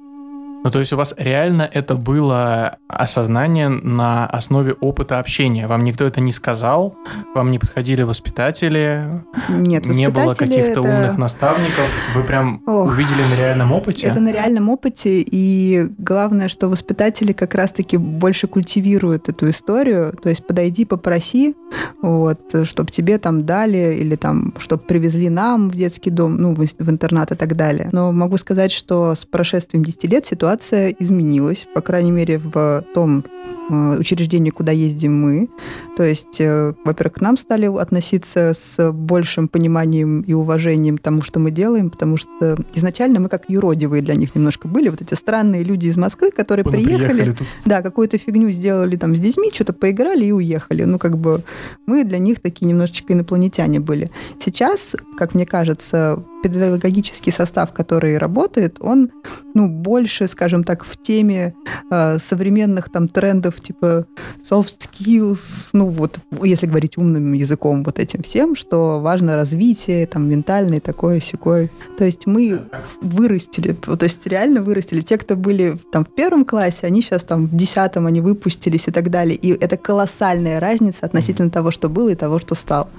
Ну, 0.66 0.72
то 0.72 0.80
есть 0.80 0.92
у 0.94 0.98
вас 0.98 1.14
реально 1.16 1.70
это 1.72 1.94
было 1.94 2.80
осознание 2.88 3.70
на 3.70 4.26
основе 4.26 4.74
опыта 4.74 5.20
общения. 5.20 5.68
Вам 5.68 5.84
никто 5.84 6.06
это 6.06 6.22
не 6.22 6.32
сказал, 6.32 6.96
вам 7.36 7.52
не 7.52 7.60
подходили 7.60 8.02
воспитатели, 8.02 9.22
Нет, 9.48 9.86
не 9.86 10.10
было 10.10 10.30
воспитатели 10.30 10.58
каких-то 10.58 10.80
это- 10.80 10.82
умных 10.82 11.18
наставников. 11.20 11.86
Вы 12.16 12.24
прям 12.24 12.64
Ох. 12.66 12.88
увидели 12.88 13.22
на 13.30 13.36
реальном 13.36 13.74
опыте? 13.74 14.08
Это 14.08 14.20
на 14.20 14.32
реальном 14.32 14.70
опыте, 14.70 15.22
и 15.22 15.88
главное, 16.00 16.48
что 16.48 16.68
воспитатели 16.68 17.32
как 17.32 17.54
раз-таки 17.54 17.98
больше 17.98 18.48
культивируют 18.48 19.30
эту 19.30 19.52
историю, 19.52 20.18
то 20.20 20.30
есть 20.30 20.48
подойди, 20.48 20.86
попроси, 20.86 21.56
вот, 22.02 22.40
чтобы 22.64 22.90
тебе 22.90 23.20
там 23.20 23.46
дали, 23.46 23.98
или 24.00 24.16
там, 24.16 24.56
чтобы 24.58 24.82
привезли 24.82 25.30
нам 25.30 25.70
в 25.70 25.76
детский 25.76 26.10
дом, 26.10 26.38
ну, 26.38 26.56
в, 26.56 26.58
в 26.58 26.90
интернат 26.90 27.32
и 27.32 27.36
так 27.36 27.56
далее. 27.56 27.90
Но 27.92 28.12
могу 28.12 28.40
сказать, 28.40 28.72
что 28.72 29.14
с 29.14 29.26
прошествием 29.26 29.86
10 29.86 30.06
лет 30.06 30.26
ситуация 30.26 30.55
изменилась, 30.64 31.68
по 31.74 31.82
крайней 31.82 32.12
мере, 32.12 32.40
в 32.40 32.84
том 32.94 33.24
э, 33.70 33.98
учреждении, 33.98 34.52
куда 34.52 34.72
ездим 34.72 35.20
мы. 35.20 35.50
То 35.98 36.04
есть, 36.04 36.40
э, 36.40 36.74
во-первых, 36.84 37.14
к 37.16 37.22
нам 37.22 37.38
стали 37.38 37.66
относиться 37.66 38.54
с 38.54 38.92
большим 38.92 39.48
пониманием 39.48 40.22
и 40.22 40.34
уважением 40.34 40.98
тому, 40.98 41.22
что 41.22 41.40
мы 41.40 41.52
делаем, 41.52 41.90
потому 41.90 42.18
что 42.18 42.58
изначально 42.76 43.20
мы 43.20 43.30
как 43.30 43.44
юродивые 43.50 44.02
для 44.02 44.16
них 44.16 44.36
немножко 44.36 44.68
были. 44.68 44.90
Вот 44.90 45.02
эти 45.02 45.14
странные 45.16 45.64
люди 45.64 45.88
из 45.88 45.98
Москвы, 45.98 46.32
которые 46.32 46.64
Ну, 46.66 46.72
приехали, 46.72 47.32
тут. 47.32 47.48
да, 47.66 47.82
какую-то 47.82 48.18
фигню 48.18 48.52
сделали 48.52 48.96
там 48.98 49.16
с 49.16 49.20
детьми, 49.20 49.50
что-то 49.54 49.74
поиграли 49.74 50.26
и 50.26 50.32
уехали. 50.32 50.84
Ну, 50.84 51.00
как 51.00 51.18
бы 51.18 51.42
мы 51.86 52.04
для 52.04 52.20
них 52.20 52.40
такие 52.40 52.66
немножечко 52.68 53.14
инопланетяне 53.14 53.80
были. 53.80 54.12
Сейчас, 54.40 54.96
как 55.18 55.34
мне 55.34 55.46
кажется, 55.46 56.24
педагогический 56.50 57.32
состав, 57.32 57.74
который 57.74 58.18
работает, 58.18 58.78
он, 58.80 59.12
ну, 59.54 59.68
больше, 59.68 60.28
скажем 60.28 60.64
так, 60.64 60.86
в 60.86 61.02
теме 61.02 61.54
э, 61.92 62.20
современных 62.20 62.92
там 62.92 63.08
трендов 63.08 63.62
типа 63.62 64.06
soft 64.50 64.76
skills, 64.80 65.70
ну, 65.74 65.88
вот, 65.88 66.20
если 66.44 66.68
говорить 66.68 66.98
умным 66.98 67.34
языком, 67.34 67.84
вот 67.84 68.00
этим 68.00 68.24
всем, 68.24 68.56
что 68.56 69.00
важно 69.00 69.36
развитие, 69.36 70.08
там, 70.08 70.30
ментальное, 70.30 70.80
такое, 70.80 71.20
секое. 71.20 71.70
То 71.98 72.06
есть 72.06 72.28
мы 72.28 72.62
вырастили, 73.02 73.74
то 73.74 73.98
есть 74.02 74.28
реально 74.28 74.62
вырастили. 74.62 75.02
Те, 75.02 75.18
кто 75.18 75.36
были 75.36 75.78
там 75.92 76.06
в 76.06 76.14
первом 76.14 76.46
классе, 76.46 76.88
они 76.88 77.02
сейчас 77.02 77.24
там 77.24 77.48
в 77.48 77.56
десятом, 77.56 78.06
они 78.06 78.22
выпустились 78.22 78.88
и 78.88 78.92
так 78.92 79.10
далее. 79.10 79.36
И 79.36 79.50
это 79.52 79.78
колоссальная 79.78 80.60
разница 80.60 81.06
относительно 81.06 81.50
того, 81.50 81.72
что 81.72 81.90
было 81.90 82.10
и 82.10 82.16
того, 82.16 82.40
что 82.40 82.56
стало. 82.56 82.90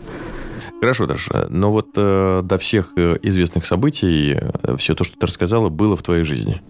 Хорошо, 0.87 1.07
Даша, 1.07 1.49
но 1.51 1.73
вот 1.73 1.89
э, 1.97 2.43
до 2.45 2.59
всех 2.59 2.93
э, 2.97 3.17
известных 3.21 3.67
событий 3.67 4.39
все 4.77 4.95
то, 4.95 5.03
что 5.03 5.19
ты 5.19 5.27
рассказала, 5.27 5.69
было 5.69 5.97
в 5.97 6.03
твоей 6.05 6.23
жизни. 6.23 6.63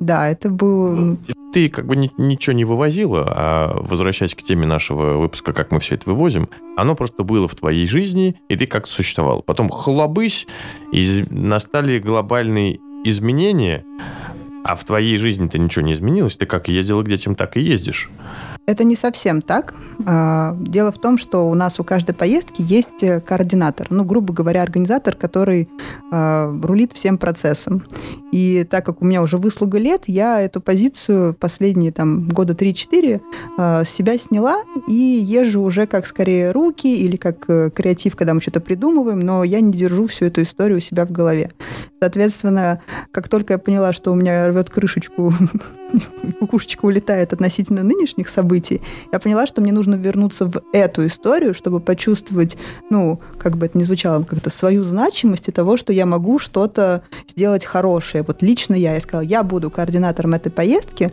Да, 0.00 0.28
это 0.28 0.50
был... 0.50 0.96
ну, 0.96 1.18
Ты 1.52 1.68
как 1.68 1.86
бы 1.86 1.94
ни- 1.94 2.10
ничего 2.16 2.54
не 2.54 2.64
вывозила, 2.64 3.24
а 3.28 3.80
возвращаясь 3.80 4.34
к 4.34 4.42
теме 4.42 4.66
нашего 4.66 5.16
выпуска, 5.16 5.52
как 5.52 5.70
мы 5.70 5.78
все 5.78 5.94
это 5.94 6.10
вывозим, 6.10 6.48
оно 6.76 6.96
просто 6.96 7.22
было 7.22 7.46
в 7.46 7.54
твоей 7.54 7.86
жизни, 7.86 8.34
и 8.48 8.56
ты 8.56 8.66
как-то 8.66 8.90
существовал. 8.90 9.42
Потом 9.42 9.68
хлобысь, 9.68 10.48
и 10.90 11.24
настали 11.30 12.00
глобальные 12.00 12.80
изменения, 13.04 13.84
а 14.64 14.74
в 14.74 14.84
твоей 14.84 15.16
жизни-то 15.18 15.56
ничего 15.56 15.84
не 15.84 15.92
изменилось. 15.92 16.36
Ты 16.36 16.46
как 16.46 16.66
ездила 16.66 17.04
к 17.04 17.08
детям, 17.08 17.36
так 17.36 17.56
и 17.56 17.60
ездишь. 17.60 18.10
Это 18.64 18.84
не 18.84 18.94
совсем 18.94 19.42
так. 19.42 19.74
А, 20.06 20.56
Дело 20.60 20.92
в 20.92 20.98
том, 20.98 21.18
что 21.18 21.48
у 21.48 21.54
нас 21.54 21.80
у 21.80 21.84
каждой 21.84 22.14
поездки 22.14 22.62
есть 22.62 23.02
э, 23.02 23.20
координатор, 23.20 23.88
ну, 23.90 24.04
грубо 24.04 24.32
говоря, 24.32 24.62
организатор, 24.62 25.16
который 25.16 25.68
а, 26.12 26.56
рулит 26.62 26.92
всем 26.92 27.18
процессом. 27.18 27.84
И 28.32 28.64
так 28.64 28.86
как 28.86 29.02
у 29.02 29.04
меня 29.04 29.22
уже 29.22 29.36
выслуга 29.36 29.78
лет, 29.78 30.04
я 30.06 30.40
эту 30.40 30.60
позицию 30.60 31.34
последние 31.34 31.92
там 31.92 32.28
года 32.28 32.54
3-4 32.54 33.20
а, 33.58 33.84
с 33.84 33.90
себя 33.90 34.16
сняла 34.16 34.62
и 34.86 34.94
езжу 34.94 35.60
уже 35.60 35.86
как 35.86 36.06
скорее 36.06 36.52
руки 36.52 36.86
или 36.86 37.16
как 37.16 37.48
э, 37.50 37.70
креатив, 37.70 38.16
когда 38.16 38.32
мы 38.32 38.40
что-то 38.40 38.60
придумываем, 38.60 39.20
но 39.20 39.42
я 39.44 39.60
не 39.60 39.72
держу 39.72 40.06
всю 40.06 40.26
эту 40.26 40.42
историю 40.42 40.78
у 40.78 40.80
себя 40.80 41.04
в 41.04 41.10
голове. 41.10 41.50
Соответственно, 42.00 42.80
как 43.10 43.28
только 43.28 43.54
я 43.54 43.58
поняла, 43.58 43.92
что 43.92 44.12
у 44.12 44.14
меня 44.14 44.48
рвет 44.48 44.70
крышечку, 44.70 45.34
кукушечка 46.40 46.84
улетает 46.86 47.32
относительно 47.32 47.82
нынешних 47.82 48.28
событий, 48.28 48.51
я 49.12 49.18
поняла, 49.18 49.46
что 49.46 49.60
мне 49.60 49.72
нужно 49.72 49.94
вернуться 49.94 50.46
в 50.46 50.62
эту 50.72 51.06
историю, 51.06 51.54
чтобы 51.54 51.80
почувствовать, 51.80 52.56
ну, 52.90 53.20
как 53.38 53.56
бы 53.56 53.66
это 53.66 53.78
ни 53.78 53.82
звучало, 53.82 54.24
как-то 54.24 54.50
свою 54.50 54.84
значимость 54.84 55.48
и 55.48 55.52
того, 55.52 55.76
что 55.76 55.92
я 55.92 56.06
могу 56.06 56.38
что-то 56.38 57.02
сделать 57.28 57.64
хорошее. 57.64 58.24
Вот 58.26 58.42
лично 58.42 58.74
я, 58.74 58.94
я 58.94 59.00
сказала, 59.00 59.24
я 59.24 59.42
буду 59.42 59.70
координатором 59.70 60.34
этой 60.34 60.50
поездки. 60.50 61.12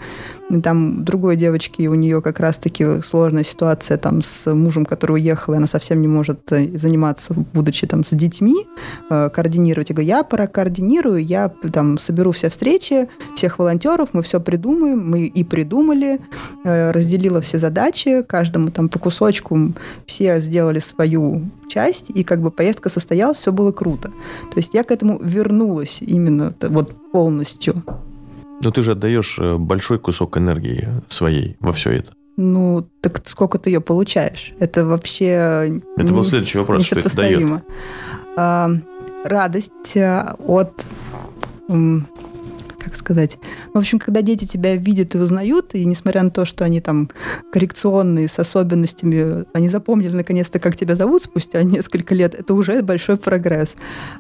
И 0.50 0.62
Там 0.62 1.04
другой 1.06 1.36
девочки, 1.36 1.88
у 1.88 1.96
нее 1.96 2.22
как 2.22 2.40
раз-таки 2.40 3.02
сложная 3.02 3.44
ситуация 3.44 3.98
там 3.98 4.24
с 4.24 4.54
мужем, 4.54 4.86
который 4.86 5.14
уехал, 5.14 5.54
и 5.54 5.58
она 5.58 5.68
совсем 5.68 6.02
не 6.02 6.08
может 6.08 6.52
э, 6.52 6.78
заниматься, 6.78 7.34
будучи 7.54 7.86
там 7.88 8.06
с 8.06 8.10
детьми, 8.12 8.68
э, 9.10 9.30
координировать. 9.30 9.90
Я 9.90 9.96
говорю, 9.96 10.10
я 10.10 10.24
прокоординирую, 10.24 11.24
я 11.24 11.52
там 11.72 11.98
соберу 11.98 12.32
все 12.32 12.50
встречи, 12.50 13.08
всех 13.36 13.60
волонтеров, 13.60 14.10
мы 14.14 14.24
все 14.24 14.40
придумаем, 14.40 15.10
мы 15.10 15.26
и 15.26 15.44
придумали, 15.44 16.20
э, 16.66 16.92
разделила 17.30 17.42
все 17.42 17.60
задачи, 17.60 18.24
каждому 18.24 18.72
там 18.72 18.90
по 18.90 19.00
кусочку 19.00 19.74
все 20.06 20.40
сделали 20.40 20.80
свою 20.80 21.50
часть, 21.68 22.10
и 22.10 22.24
как 22.24 22.42
бы 22.42 22.52
поездка 22.52 22.90
состоялась, 22.90 23.38
все 23.38 23.52
было 23.52 23.72
круто. 23.72 24.10
То 24.52 24.58
есть 24.58 24.74
я 24.74 24.84
к 24.84 24.92
этому 24.92 25.20
вернулась 25.22 26.02
именно 26.02 26.54
вот 26.62 27.12
полностью. 27.12 27.84
Но 28.62 28.72
ты 28.72 28.82
же 28.82 28.92
отдаешь 28.92 29.38
э, 29.40 29.58
большой 29.58 30.00
кусок 30.00 30.38
энергии 30.38 30.90
своей 31.08 31.56
во 31.60 31.72
все 31.72 31.92
это. 31.92 32.12
Ну, 32.36 32.86
так 33.02 33.22
сколько 33.26 33.58
ты 33.58 33.70
ее 33.70 33.80
получаешь? 33.80 34.54
Это 34.60 34.86
вообще... 34.86 35.82
Это 35.98 36.14
был 36.14 36.22
не- 36.22 36.28
следующий 36.28 36.58
вопрос, 36.58 36.86
что 36.86 37.00
это 37.00 37.16
дает. 37.16 37.64
А, 38.36 38.70
радость 39.26 39.98
а, 39.98 40.36
от... 40.46 40.86
Как 42.90 42.98
сказать? 42.98 43.38
В 43.76 43.78
общем, 43.78 44.00
когда 44.00 44.24
дети 44.24 44.46
тебя 44.46 44.76
видят 44.76 45.14
и 45.14 45.20
узнают, 45.20 45.76
и 45.76 45.86
несмотря 45.86 46.24
на 46.24 46.32
то, 46.32 46.44
что 46.44 46.66
они 46.66 46.82
там 46.82 47.12
коррекционные, 47.52 48.28
с 48.28 48.40
особенностями, 48.40 49.46
они 49.54 49.70
запомнили 49.70 50.16
наконец-то, 50.16 50.58
как 50.58 50.76
тебя 50.76 50.96
зовут 50.96 51.22
спустя 51.22 51.62
несколько 51.64 52.16
лет, 52.16 52.34
это 52.34 52.52
уже 52.56 52.82
большой 52.82 53.18
прогресс. 53.18 53.76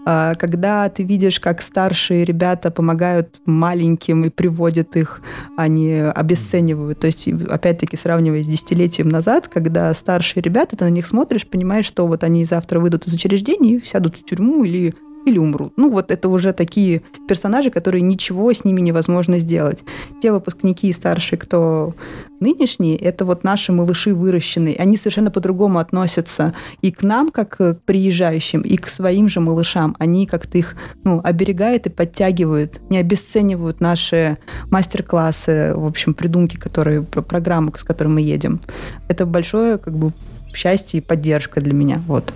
А, 0.05 0.35
Когда 0.35 0.87
ты 0.89 1.01
видишь, 1.01 1.39
как 1.39 1.63
старшие 1.63 2.25
ребята 2.25 2.69
помогают 2.69 3.41
маленьким 3.45 4.25
и 4.25 4.29
приводят 4.29 4.95
их, 4.95 5.21
они 5.57 5.93
обесценивают. 5.93 6.99
То 6.99 7.07
есть, 7.07 7.27
опять-таки, 7.27 7.97
сравнивая 7.97 8.43
с 8.43 8.47
десятилетием 8.47 9.09
назад, 9.09 9.47
когда 9.47 9.91
старшие 9.95 10.43
ребята, 10.43 10.77
ты 10.77 10.85
на 10.85 10.91
них 10.91 11.07
смотришь, 11.07 11.47
понимаешь, 11.47 11.85
что 11.85 12.05
вот 12.05 12.23
они 12.23 12.45
завтра 12.45 12.79
выйдут 12.79 13.07
из 13.07 13.13
учреждений 13.15 13.77
и 13.77 13.83
сядут 13.83 14.15
в 14.15 14.23
тюрьму 14.25 14.63
или 14.63 14.93
или 15.25 15.37
умрут. 15.37 15.73
Ну, 15.77 15.89
вот 15.89 16.11
это 16.11 16.29
уже 16.29 16.53
такие 16.53 17.01
персонажи, 17.27 17.69
которые 17.69 18.01
ничего 18.01 18.51
с 18.53 18.63
ними 18.63 18.81
невозможно 18.81 19.39
сделать. 19.39 19.83
Те 20.21 20.31
выпускники 20.31 20.89
и 20.89 20.93
старшие, 20.93 21.37
кто 21.37 21.93
нынешние, 22.39 22.95
это 22.95 23.25
вот 23.25 23.43
наши 23.43 23.71
малыши 23.71 24.13
выращенные. 24.13 24.75
Они 24.77 24.97
совершенно 24.97 25.31
по-другому 25.31 25.79
относятся 25.79 26.53
и 26.81 26.91
к 26.91 27.03
нам, 27.03 27.29
как 27.29 27.57
к 27.57 27.77
приезжающим, 27.85 28.61
и 28.61 28.77
к 28.77 28.87
своим 28.87 29.27
же 29.29 29.39
малышам. 29.39 29.95
Они 29.99 30.25
как-то 30.25 30.57
их 30.57 30.75
ну, 31.03 31.21
оберегают 31.23 31.85
и 31.85 31.89
подтягивают, 31.89 32.79
не 32.89 32.97
обесценивают 32.97 33.81
наши 33.81 34.37
мастер-классы, 34.71 35.73
в 35.75 35.85
общем, 35.85 36.13
придумки, 36.13 36.57
которые, 36.57 37.03
программы, 37.03 37.71
с 37.77 37.83
которой 37.83 38.09
мы 38.09 38.21
едем. 38.21 38.61
Это 39.07 39.25
большое 39.25 39.77
как 39.77 39.97
бы 39.97 40.13
счастье 40.53 40.99
и 40.99 41.03
поддержка 41.03 41.61
для 41.61 41.73
меня. 41.73 42.01
Вот. 42.07 42.33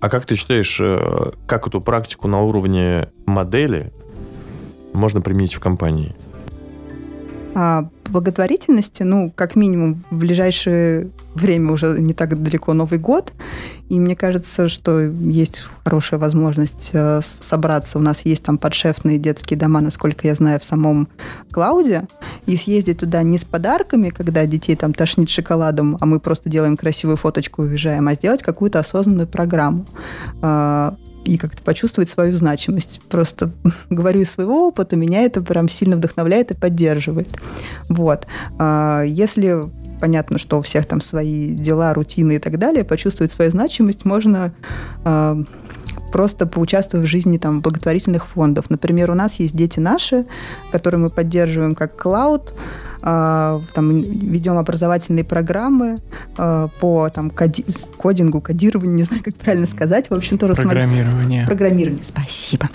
А 0.00 0.08
как 0.08 0.26
ты 0.26 0.36
считаешь, 0.36 0.78
э, 0.80 1.32
как 1.46 1.66
эту 1.66 1.80
практику 1.80 2.28
на 2.28 2.42
уровне 2.42 3.08
модели 3.26 3.92
можно 4.92 5.20
применить 5.20 5.54
в 5.54 5.60
компании? 5.60 6.14
А 7.54 7.88
благотворительности, 8.08 9.02
ну, 9.02 9.32
как 9.34 9.56
минимум, 9.56 10.02
в 10.10 10.16
ближайшее 10.16 11.10
время 11.34 11.72
уже 11.72 11.98
не 11.98 12.14
так 12.14 12.42
далеко 12.42 12.72
Новый 12.74 12.98
год, 12.98 13.32
и 13.88 13.98
мне 13.98 14.16
кажется, 14.16 14.68
что 14.68 15.00
есть 15.00 15.64
хорошая 15.84 16.18
возможность 16.18 16.90
э, 16.92 17.20
собраться. 17.40 17.98
У 17.98 18.00
нас 18.00 18.22
есть 18.24 18.42
там 18.42 18.58
подшефные 18.58 19.18
детские 19.18 19.58
дома, 19.58 19.80
насколько 19.80 20.26
я 20.26 20.34
знаю, 20.34 20.60
в 20.60 20.64
самом 20.64 21.08
Клауде, 21.50 22.06
и 22.46 22.56
съездить 22.56 22.98
туда 22.98 23.22
не 23.22 23.38
с 23.38 23.44
подарками, 23.44 24.10
когда 24.10 24.46
детей 24.46 24.76
там 24.76 24.92
тошнит 24.92 25.30
шоколадом, 25.30 25.96
а 26.00 26.06
мы 26.06 26.20
просто 26.20 26.48
делаем 26.48 26.76
красивую 26.76 27.16
фоточку 27.16 27.64
и 27.64 27.68
уезжаем, 27.68 28.08
а 28.08 28.14
сделать 28.14 28.42
какую-то 28.42 28.78
осознанную 28.78 29.28
программу. 29.28 29.86
А, 30.42 30.96
и 31.28 31.36
как-то 31.36 31.62
почувствовать 31.62 32.08
свою 32.08 32.34
значимость. 32.34 33.00
Просто 33.08 33.50
говорю 33.90 34.22
из 34.22 34.30
своего 34.30 34.66
опыта, 34.66 34.96
меня 34.96 35.22
это 35.22 35.42
прям 35.42 35.68
сильно 35.68 35.96
вдохновляет 35.96 36.50
и 36.50 36.54
поддерживает. 36.54 37.28
Вот. 37.88 38.26
А, 38.58 39.02
если 39.02 39.64
понятно, 40.00 40.38
что 40.38 40.58
у 40.58 40.62
всех 40.62 40.86
там 40.86 41.00
свои 41.00 41.54
дела, 41.54 41.92
рутины 41.92 42.36
и 42.36 42.38
так 42.38 42.58
далее, 42.58 42.84
почувствовать 42.84 43.32
свою 43.32 43.50
значимость 43.50 44.04
можно 44.04 44.54
а, 45.04 45.42
просто 46.12 46.46
поучаствовать 46.46 47.06
в 47.06 47.08
жизни 47.08 47.36
там 47.38 47.60
благотворительных 47.60 48.26
фондов. 48.26 48.70
Например, 48.70 49.10
у 49.10 49.14
нас 49.14 49.38
есть 49.40 49.54
«Дети 49.54 49.80
наши», 49.80 50.24
которые 50.72 51.00
мы 51.00 51.10
поддерживаем 51.10 51.74
как 51.74 51.96
клауд, 51.96 52.54
там, 53.00 54.00
ведем 54.00 54.58
образовательные 54.58 55.24
программы 55.24 55.98
а, 56.36 56.68
по 56.80 57.08
там, 57.10 57.30
коди 57.30 57.64
кодингу, 57.96 58.40
кодированию, 58.40 58.94
не 58.94 59.02
знаю, 59.02 59.22
как 59.24 59.34
правильно 59.34 59.66
сказать. 59.66 60.10
В 60.10 60.14
общем, 60.14 60.38
тоже 60.38 60.54
Программирование. 60.54 61.44
Смол... 61.44 61.46
Программирование, 61.46 62.04
спасибо. 62.04 62.68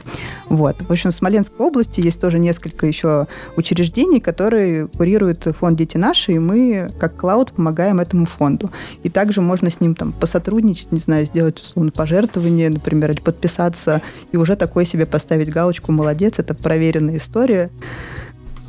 Вот. 0.50 0.82
В 0.82 0.92
общем, 0.92 1.12
в 1.12 1.16
Смоленской 1.16 1.66
области 1.66 2.02
есть 2.02 2.20
тоже 2.20 2.40
несколько 2.40 2.86
еще 2.86 3.28
учреждений, 3.56 4.20
которые 4.20 4.88
курируют 4.88 5.48
фонд 5.60 5.78
«Дети 5.78 5.98
наши», 5.98 6.34
и 6.34 6.40
мы, 6.40 6.90
как 7.00 7.16
клауд, 7.16 7.52
помогаем 7.52 8.00
этому 8.00 8.26
фонду. 8.26 8.72
И 9.04 9.10
также 9.10 9.42
можно 9.42 9.70
с 9.70 9.80
ним 9.80 9.96
там 9.96 10.12
посотрудничать, 10.12 10.92
не 10.92 11.00
знаю, 11.00 11.26
сделать 11.26 11.62
условно 11.62 11.92
пожертвование, 11.92 12.70
например, 12.70 13.12
или 13.12 13.20
подписаться, 13.20 14.02
и 14.32 14.38
уже 14.38 14.56
такой 14.56 14.86
себе 14.86 15.06
поставить 15.06 15.50
галочку 15.50 15.92
«Молодец», 15.92 16.40
это 16.40 16.54
проверенная 16.54 17.18
история. 17.18 17.70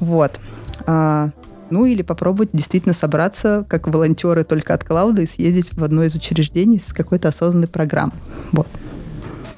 Вот. 0.00 0.38
А, 0.86 1.30
ну 1.74 1.86
или 1.86 2.02
попробовать 2.02 2.50
действительно 2.52 2.94
собраться 2.94 3.66
как 3.68 3.88
волонтеры 3.88 4.44
только 4.44 4.74
от 4.74 4.84
клауда 4.84 5.22
и 5.22 5.26
съездить 5.26 5.72
в 5.72 5.82
одно 5.82 6.04
из 6.04 6.14
учреждений 6.14 6.78
с 6.78 6.92
какой-то 6.92 7.28
осознанной 7.28 7.66
программой. 7.66 8.14
Вот. 8.52 8.68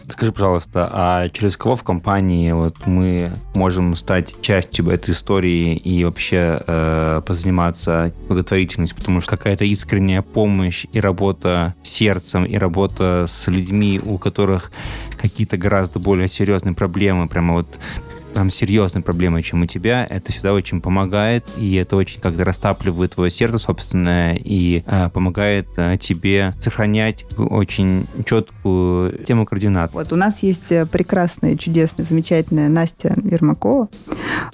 Скажи, 0.09 0.33
пожалуйста, 0.33 0.88
а 0.90 1.29
через 1.29 1.59
кого 1.59 1.76
в 1.76 1.83
компании 1.83 2.52
вот 2.52 2.87
мы 2.87 3.33
можем 3.55 3.94
стать 3.96 4.40
частью 4.40 4.88
этой 4.88 5.11
истории 5.11 5.76
и 5.76 6.05
вообще 6.05 6.62
э, 6.66 7.20
позаниматься 7.26 8.14
благотворительностью? 8.29 8.96
Потому 8.96 9.20
что 9.20 9.37
какая-то 9.37 9.66
искренняя 9.66 10.22
помощь 10.22 10.87
и 10.92 11.00
работа 11.00 11.74
сердцем, 11.83 12.46
и 12.46 12.57
работа 12.57 13.26
с 13.29 13.46
людьми, 13.48 14.00
у 14.02 14.16
которых 14.16 14.70
какие-то 15.20 15.59
гораздо 15.59 15.98
более 15.98 16.29
серьезные 16.29 16.74
проблемы, 16.74 17.29
прямо 17.29 17.55
вот 17.55 17.79
там 18.37 18.51
серьезной 18.51 19.03
проблемой, 19.03 19.42
чем 19.42 19.62
у 19.62 19.66
тебя, 19.66 20.07
это 20.11 20.31
всегда 20.31 20.53
очень 20.53 20.83
помогает, 20.83 21.46
и 21.57 21.75
это 21.77 21.96
очень 21.96 22.20
как-то 22.20 22.44
растапливает 22.44 23.14
твое 23.14 23.31
сердце 23.31 23.59
собственное 23.59 24.35
и 24.38 24.83
э, 24.87 25.09
помогает 25.09 25.68
э, 25.79 25.96
тебе 25.99 26.53
сохранять 26.61 27.25
очень 27.38 28.07
четкую 28.27 29.25
тему 29.25 29.46
координат. 29.46 29.94
Вот 29.94 30.12
у 30.12 30.16
нас 30.16 30.42
есть 30.42 30.70
э, 30.70 30.85
прекрасная, 30.85 31.57
чудесная, 31.57 32.05
замечательная 32.05 32.68
Настя 32.68 33.14
Ермакова. 33.25 33.88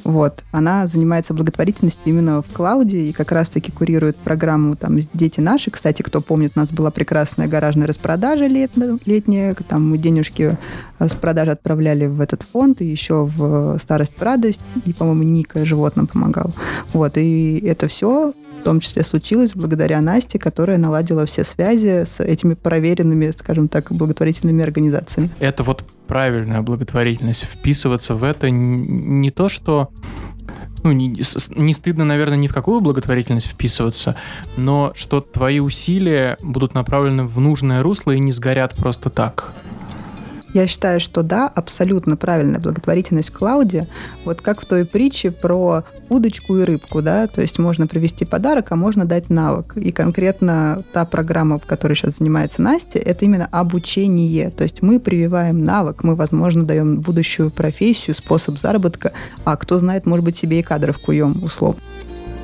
Вот, 0.04 0.44
она 0.52 0.86
занимается 0.86 1.34
благотворительностью 1.34 2.04
именно 2.04 2.40
в 2.40 2.52
клауде 2.52 3.06
и 3.06 3.12
как 3.12 3.32
раз-таки 3.32 3.72
курирует 3.72 4.16
программу 4.16 4.76
там 4.76 4.96
«Дети 5.12 5.40
наши». 5.40 5.72
Кстати, 5.72 6.02
кто 6.02 6.20
помнит, 6.20 6.52
у 6.54 6.60
нас 6.60 6.70
была 6.70 6.92
прекрасная 6.92 7.48
гаражная 7.48 7.88
распродажа 7.88 8.46
летняя, 8.46 9.54
там 9.54 9.90
мы 9.90 9.98
денежки 9.98 10.56
с 11.08 11.14
продажи 11.14 11.50
отправляли 11.50 12.06
в 12.06 12.20
этот 12.20 12.42
фонд 12.42 12.80
и 12.80 12.84
еще 12.84 13.24
в 13.24 13.78
«Старость 13.78 14.12
в 14.16 14.22
радость», 14.22 14.60
и, 14.86 14.92
по-моему, 14.92 15.22
Ника 15.22 15.64
животным 15.64 16.06
помогал. 16.06 16.52
Вот, 16.92 17.16
и 17.16 17.58
это 17.58 17.88
все 17.88 18.32
в 18.62 18.64
том 18.64 18.78
числе 18.78 19.02
случилось 19.02 19.52
благодаря 19.56 20.00
Насте, 20.00 20.38
которая 20.38 20.78
наладила 20.78 21.26
все 21.26 21.42
связи 21.42 22.04
с 22.04 22.20
этими 22.20 22.54
проверенными, 22.54 23.32
скажем 23.36 23.66
так, 23.66 23.90
благотворительными 23.90 24.62
организациями. 24.62 25.30
Это 25.40 25.64
вот 25.64 25.84
правильная 26.06 26.62
благотворительность. 26.62 27.42
Вписываться 27.42 28.14
в 28.14 28.22
это 28.22 28.50
не 28.50 29.32
то, 29.32 29.48
что 29.48 29.90
ну, 30.84 30.92
не, 30.92 31.08
не 31.56 31.74
стыдно, 31.74 32.04
наверное, 32.04 32.36
ни 32.36 32.46
в 32.46 32.54
какую 32.54 32.80
благотворительность 32.80 33.48
вписываться, 33.48 34.16
но 34.56 34.92
что 34.94 35.20
твои 35.20 35.58
усилия 35.58 36.36
будут 36.40 36.74
направлены 36.74 37.24
в 37.24 37.40
нужное 37.40 37.82
русло 37.82 38.12
и 38.12 38.20
не 38.20 38.30
сгорят 38.30 38.76
просто 38.76 39.10
так. 39.10 39.52
Я 40.54 40.66
считаю, 40.66 41.00
что 41.00 41.22
да, 41.22 41.48
абсолютно 41.48 42.16
правильная 42.16 42.60
благотворительность 42.60 43.30
в. 43.30 43.88
Вот 44.24 44.40
как 44.40 44.60
в 44.60 44.66
той 44.66 44.84
притче 44.84 45.30
про 45.30 45.84
удочку 46.08 46.58
и 46.58 46.64
рыбку, 46.64 47.00
да, 47.00 47.26
то 47.26 47.40
есть 47.40 47.58
можно 47.58 47.86
привести 47.86 48.24
подарок, 48.24 48.70
а 48.70 48.76
можно 48.76 49.06
дать 49.06 49.30
навык. 49.30 49.76
И 49.76 49.92
конкретно 49.92 50.82
та 50.92 51.06
программа, 51.06 51.58
в 51.58 51.66
которой 51.66 51.94
сейчас 51.94 52.18
занимается 52.18 52.60
Настя, 52.60 52.98
это 52.98 53.24
именно 53.24 53.48
обучение. 53.50 54.50
То 54.50 54.64
есть 54.64 54.82
мы 54.82 55.00
прививаем 55.00 55.60
навык, 55.60 56.04
мы, 56.04 56.14
возможно, 56.14 56.64
даем 56.64 57.00
будущую 57.00 57.50
профессию, 57.50 58.14
способ 58.14 58.58
заработка, 58.58 59.12
а 59.44 59.56
кто 59.56 59.78
знает, 59.78 60.04
может 60.04 60.24
быть, 60.24 60.36
себе 60.36 60.60
и 60.60 60.62
кадров 60.62 60.98
куем, 60.98 61.42
условно. 61.42 61.80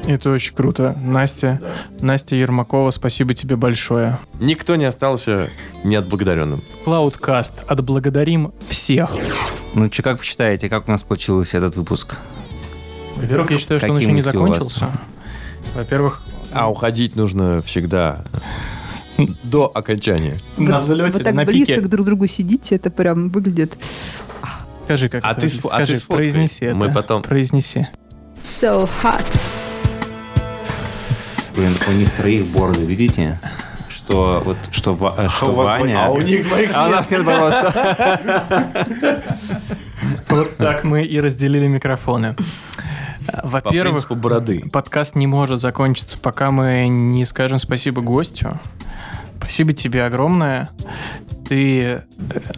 Это 0.08 0.30
очень 0.30 0.54
круто. 0.54 0.96
Настя, 0.98 1.58
да. 1.60 1.74
Настя 2.00 2.34
Ермакова, 2.34 2.90
спасибо 2.92 3.34
тебе 3.34 3.56
большое. 3.56 4.18
Никто 4.40 4.74
не 4.76 4.86
остался 4.86 5.50
неотблагодаренным. 5.84 6.62
Cloudcast. 6.86 7.66
Отблагодарим 7.66 8.54
всех. 8.70 9.14
Ну, 9.74 9.92
что, 9.92 10.02
как 10.02 10.18
вы 10.18 10.24
считаете, 10.24 10.70
как 10.70 10.88
у 10.88 10.90
нас 10.90 11.02
получился 11.02 11.58
этот 11.58 11.76
выпуск? 11.76 12.16
Во-первых, 13.16 13.50
я 13.50 13.58
считаю, 13.58 13.80
что 13.80 13.88
Какие 13.88 13.96
он 13.96 14.02
еще 14.02 14.12
не 14.12 14.22
закончился. 14.22 14.88
Во-первых... 15.74 16.22
А 16.54 16.70
уходить 16.70 17.14
нужно 17.14 17.60
всегда 17.60 18.24
до 19.42 19.70
окончания. 19.74 20.38
На 20.56 20.78
взлете, 20.78 21.18
Вы 21.18 21.24
так 21.24 21.34
на 21.34 21.44
близко 21.44 21.74
пике. 21.74 21.82
к 21.82 21.88
друг 21.88 22.06
другу 22.06 22.26
сидите, 22.26 22.76
это 22.76 22.88
прям 22.90 23.28
выглядит... 23.28 23.76
Скажи, 24.84 25.10
как 25.10 25.22
а 25.22 25.32
это, 25.32 25.42
ты, 25.42 25.50
скажи, 25.50 25.96
а 25.96 25.98
ты 25.98 26.06
произнеси 26.06 26.68
Мы 26.68 26.86
это. 26.86 26.94
потом... 26.94 27.22
Произнеси. 27.22 27.88
So 28.42 28.88
hot. 29.02 29.26
Блин, 31.58 31.74
у 31.88 31.90
них 31.90 32.12
троих 32.12 32.46
бороды, 32.46 32.84
видите? 32.84 33.40
Что 33.88 34.40
вот 34.44 34.56
что, 34.70 34.94
что, 34.94 35.28
что 35.28 35.52
Ваня. 35.52 36.06
А 36.06 36.10
у 36.10 36.20
них 36.20 36.46
двоих 36.46 36.70
А 36.72 36.86
у 36.86 36.90
нас 36.90 37.10
нет 37.10 37.24
волос. 37.24 37.54
Вот 40.28 40.56
так 40.56 40.84
мы 40.84 41.02
и 41.02 41.20
разделили 41.20 41.66
микрофоны. 41.66 42.36
Во-первых, 43.42 44.08
бороды. 44.12 44.62
подкаст 44.72 45.16
не 45.16 45.26
может 45.26 45.60
закончиться, 45.60 46.16
пока 46.16 46.52
мы 46.52 46.86
не 46.86 47.24
скажем 47.24 47.58
спасибо 47.58 48.02
гостю. 48.02 48.60
Спасибо 49.38 49.72
тебе 49.72 50.04
огромное 50.04 50.70
ты 51.48 52.02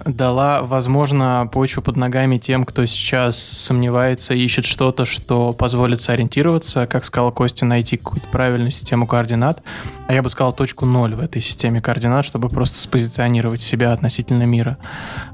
дала, 0.04 0.62
возможно, 0.62 1.48
почву 1.52 1.80
под 1.80 1.96
ногами 1.96 2.38
тем, 2.38 2.64
кто 2.64 2.84
сейчас 2.86 3.38
сомневается, 3.38 4.34
ищет 4.34 4.64
что-то, 4.64 5.06
что 5.06 5.52
позволит 5.52 6.00
сориентироваться, 6.00 6.88
как 6.88 7.04
сказал 7.04 7.30
Костя, 7.30 7.66
найти 7.66 7.96
какую-то 7.96 8.26
правильную 8.28 8.72
систему 8.72 9.06
координат. 9.06 9.62
А 10.08 10.12
я 10.12 10.22
бы 10.22 10.28
сказал 10.28 10.52
точку 10.52 10.86
ноль 10.86 11.14
в 11.14 11.20
этой 11.20 11.40
системе 11.40 11.80
координат, 11.80 12.24
чтобы 12.24 12.48
просто 12.48 12.78
спозиционировать 12.78 13.62
себя 13.62 13.92
относительно 13.92 14.42
мира. 14.42 14.76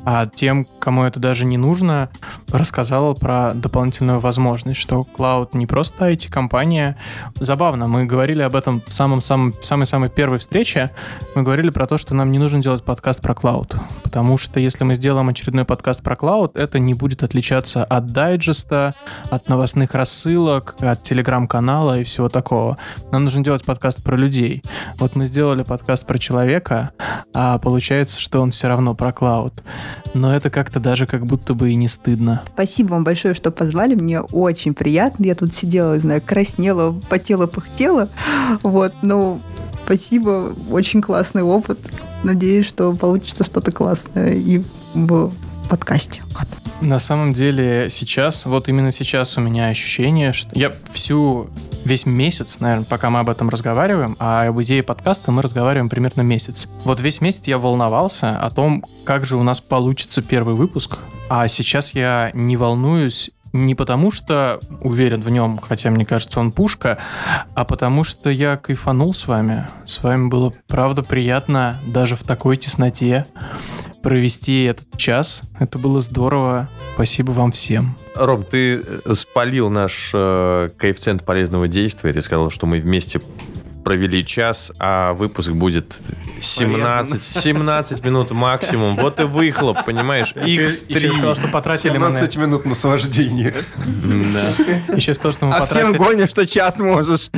А 0.05 0.27
тем, 0.27 0.67
кому 0.79 1.05
это 1.05 1.19
даже 1.19 1.47
не 1.47 1.57
нужно, 1.57 2.11
рассказала 2.53 3.15
про 3.15 3.55
дополнительную 3.55 4.19
возможность, 4.19 4.79
что 4.81 5.07
Cloud 5.17 5.51
не 5.55 5.67
просто 5.67 6.13
IT-компания. 6.13 6.99
Забавно, 7.41 7.87
мы 7.87 8.05
говорили 8.05 8.43
об 8.43 8.55
этом 8.55 8.83
в 8.87 8.93
самом-самом, 8.93 9.55
самой-самой 9.63 10.11
первой 10.11 10.39
встрече. 10.39 10.91
Мы 11.37 11.43
говорили 11.43 11.69
про 11.69 11.87
то, 11.87 11.99
что 11.99 12.15
нам 12.15 12.33
не 12.33 12.39
нужно 12.39 12.63
делать 12.63 12.83
подкаст 12.83 13.21
про 13.21 13.35
Cloud, 13.35 13.79
потому 14.03 14.39
что 14.39 14.59
если 14.59 14.85
мы 14.85 14.95
сделаем 14.95 15.29
очередной 15.29 15.67
подкаст 15.67 16.03
про 16.03 16.17
клауд, 16.17 16.57
это 16.57 16.79
не 16.79 16.95
будет 16.95 17.23
отличаться 17.23 17.85
от 17.85 18.07
дайджеста, 18.07 18.95
от 19.29 19.47
новостных 19.47 19.93
рассылок, 19.93 20.77
от 20.79 21.03
телеграм-канала 21.03 22.01
и 22.01 22.05
всего 22.05 22.31
такого. 22.31 22.79
Нам 23.13 23.25
нужно 23.25 23.45
делать 23.45 23.67
подкаст 23.67 24.03
про 24.03 24.17
людей. 24.17 24.63
Вот 24.97 25.15
мы 25.15 25.27
сделали 25.27 25.63
подкаст 25.63 26.07
про 26.07 26.17
человека, 26.19 26.93
а 27.35 27.59
получается, 27.59 28.19
что 28.19 28.41
он 28.41 28.51
все 28.51 28.69
равно 28.69 28.95
про 28.95 29.13
клауд. 29.13 29.63
Но 30.15 30.35
это 30.35 30.49
как-то 30.49 30.81
даже 30.81 31.07
как 31.07 31.27
будто 31.27 31.53
бы 31.53 31.71
и 31.71 31.75
не 31.75 31.89
стыдно. 31.89 32.45
Спасибо 32.47 32.93
вам 32.93 33.05
большое, 33.05 33.35
что 33.35 33.51
позвали. 33.51 33.95
Мне 33.95 34.23
очень 34.23 34.73
приятно. 34.73 35.25
Я 35.25 35.35
тут 35.35 35.55
сидела, 35.55 35.99
знаю, 35.99 36.23
краснела, 36.25 36.99
потела, 37.11 37.47
пыхтела. 37.47 38.09
Вот, 38.63 38.95
но 39.03 39.39
спасибо. 39.85 40.55
Очень 40.71 41.01
классный 41.01 41.43
опыт. 41.43 41.79
Надеюсь, 42.23 42.67
что 42.67 42.93
получится 42.95 43.45
что-то 43.45 43.73
классное 43.73 44.33
и 44.33 44.63
в 44.95 45.33
подкасте. 45.69 46.23
Вот. 46.35 46.49
На 46.81 46.99
самом 46.99 47.33
деле 47.33 47.89
сейчас, 47.91 48.45
вот 48.45 48.69
именно 48.69 48.93
сейчас 48.93 49.37
у 49.39 49.41
меня 49.41 49.67
ощущение, 49.67 50.33
что 50.33 50.51
я 50.53 50.73
всю, 50.93 51.49
весь 51.85 52.05
месяц, 52.05 52.59
наверное, 52.61 52.85
пока 52.85 53.09
мы 53.09 53.21
об 53.21 53.31
этом 53.31 53.49
разговариваем, 53.49 54.15
а 54.19 54.47
об 54.47 54.61
идее 54.63 54.83
подкаста 54.83 55.33
мы 55.33 55.41
разговариваем 55.41 55.89
примерно 55.89 56.21
месяц. 56.21 56.69
Вот 56.85 57.01
весь 57.01 57.21
месяц 57.21 57.47
я 57.47 57.59
волновался 57.59 58.39
о 58.39 58.51
том, 58.51 58.85
как 59.05 59.25
же 59.25 59.37
у 59.37 59.43
нас 59.43 59.61
получится 59.61 60.21
первый 60.21 60.55
выпуск, 60.55 60.99
а 61.31 61.49
сейчас 61.49 61.95
я 61.95 62.31
не 62.35 62.57
волнуюсь 62.57 63.31
не 63.53 63.75
потому, 63.75 64.11
что 64.11 64.61
уверен 64.81 65.21
в 65.21 65.31
нем, 65.31 65.59
хотя 65.59 65.91
мне 65.91 66.05
кажется, 66.05 66.41
он 66.41 66.53
пушка, 66.53 66.99
а 67.55 67.65
потому 67.65 68.05
что 68.05 68.31
я 68.31 68.57
кайфанул 68.57 69.15
с 69.15 69.27
вами. 69.27 69.67
С 69.87 70.03
вами 70.03 70.29
было, 70.29 70.53
правда, 70.67 71.03
приятно 71.03 71.81
даже 71.87 72.17
в 72.17 72.23
такой 72.23 72.57
тесноте 72.57 73.27
провести 74.03 74.65
этот 74.65 74.97
час. 74.97 75.43
Это 75.59 75.79
было 75.79 76.01
здорово. 76.01 76.69
Спасибо 76.95 77.33
вам 77.33 77.51
всем. 77.53 77.97
Ром, 78.15 78.45
ты 78.45 78.81
э, 78.81 79.15
спалил 79.15 79.69
наш 79.69 80.11
э, 80.15 80.71
коэффициент 80.77 81.25
полезного 81.25 81.69
действия. 81.69 82.13
Ты 82.13 82.23
сказал, 82.23 82.51
что 82.51 82.67
мы 82.67 82.81
вместе 82.81 83.21
провели 83.87 84.25
час, 84.27 84.73
а 84.81 85.13
выпуск 85.13 85.53
будет 85.53 85.95
17, 86.41 87.23
17 87.23 88.05
минут 88.05 88.33
максимум. 88.33 88.97
Вот 88.97 89.21
и 89.21 89.23
выхлоп, 89.23 89.85
понимаешь? 89.85 90.33
Еще, 90.35 90.65
еще 90.89 91.13
сказал, 91.13 91.37
что 91.37 91.47
потратили 91.47 91.93
мы 91.97 92.09
на- 92.09 92.17
17 92.17 92.37
минут 92.37 92.67
наслаждения. 92.67 93.55
Да. 93.77 94.93
Еще 94.97 95.15
сказал, 95.15 95.35
что 95.35 95.47
мы 95.47 95.55
А 95.55 95.67
всем 95.67 95.93
потратили... 95.93 95.99
гонишь, 95.99 96.31
что 96.31 96.45
час 96.49 96.81
можешь. 96.81 97.31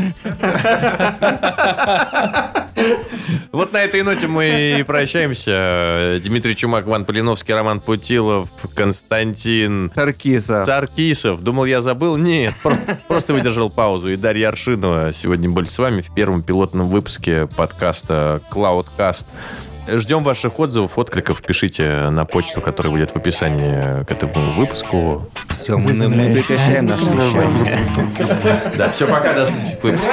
Вот 3.52 3.72
на 3.72 3.78
этой 3.78 4.02
ноте 4.02 4.26
мы 4.26 4.78
и 4.78 4.82
прощаемся. 4.84 6.20
Дмитрий 6.24 6.54
Чумак, 6.56 6.86
Иван 6.86 7.04
Полиновский, 7.04 7.52
Роман 7.54 7.80
Путилов, 7.80 8.48
Константин 8.74 9.90
Саркиса. 9.94 10.64
Царкисов. 10.64 11.42
Думал, 11.42 11.64
я 11.64 11.82
забыл? 11.82 12.16
Нет, 12.16 12.54
просто, 12.62 12.98
просто 13.08 13.32
выдержал 13.34 13.68
паузу. 13.68 14.10
И 14.12 14.16
Дарья 14.16 14.48
Аршинова 14.48 15.12
сегодня 15.12 15.50
были 15.50 15.66
с 15.66 15.76
вами 15.78 16.02
в 16.02 16.10
первом 16.38 16.42
пилотном 16.42 16.86
выпуске 16.86 17.46
подкаста 17.46 18.40
Cloudcast. 18.50 19.26
Ждем 19.88 20.22
ваших 20.22 20.58
отзывов, 20.58 20.98
откликов. 20.98 21.40
Пишите 21.42 22.10
на 22.10 22.24
почту, 22.24 22.60
которая 22.60 22.92
будет 22.92 23.10
в 23.10 23.16
описании 23.16 24.04
к 24.04 24.10
этому 24.10 24.52
выпуску. 24.52 25.26
Все, 25.62 25.78
мы, 25.78 25.92
мы 26.08 26.34
прекращаем 26.34 26.86
наше 26.86 27.04
вещание. 27.04 27.76
Да, 28.76 28.90
все, 28.90 29.06
пока, 29.06 29.32
до 29.32 29.46
следующих 29.46 29.82
выпусков. 29.82 30.12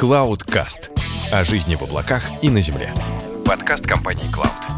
Cloudcast. 0.00 0.90
О 1.32 1.44
жизни 1.44 1.74
в 1.74 1.82
облаках 1.82 2.22
и 2.42 2.48
на 2.48 2.60
земле. 2.60 2.92
Подкаст 3.44 3.86
компании 3.86 4.24
Cloud. 4.34 4.69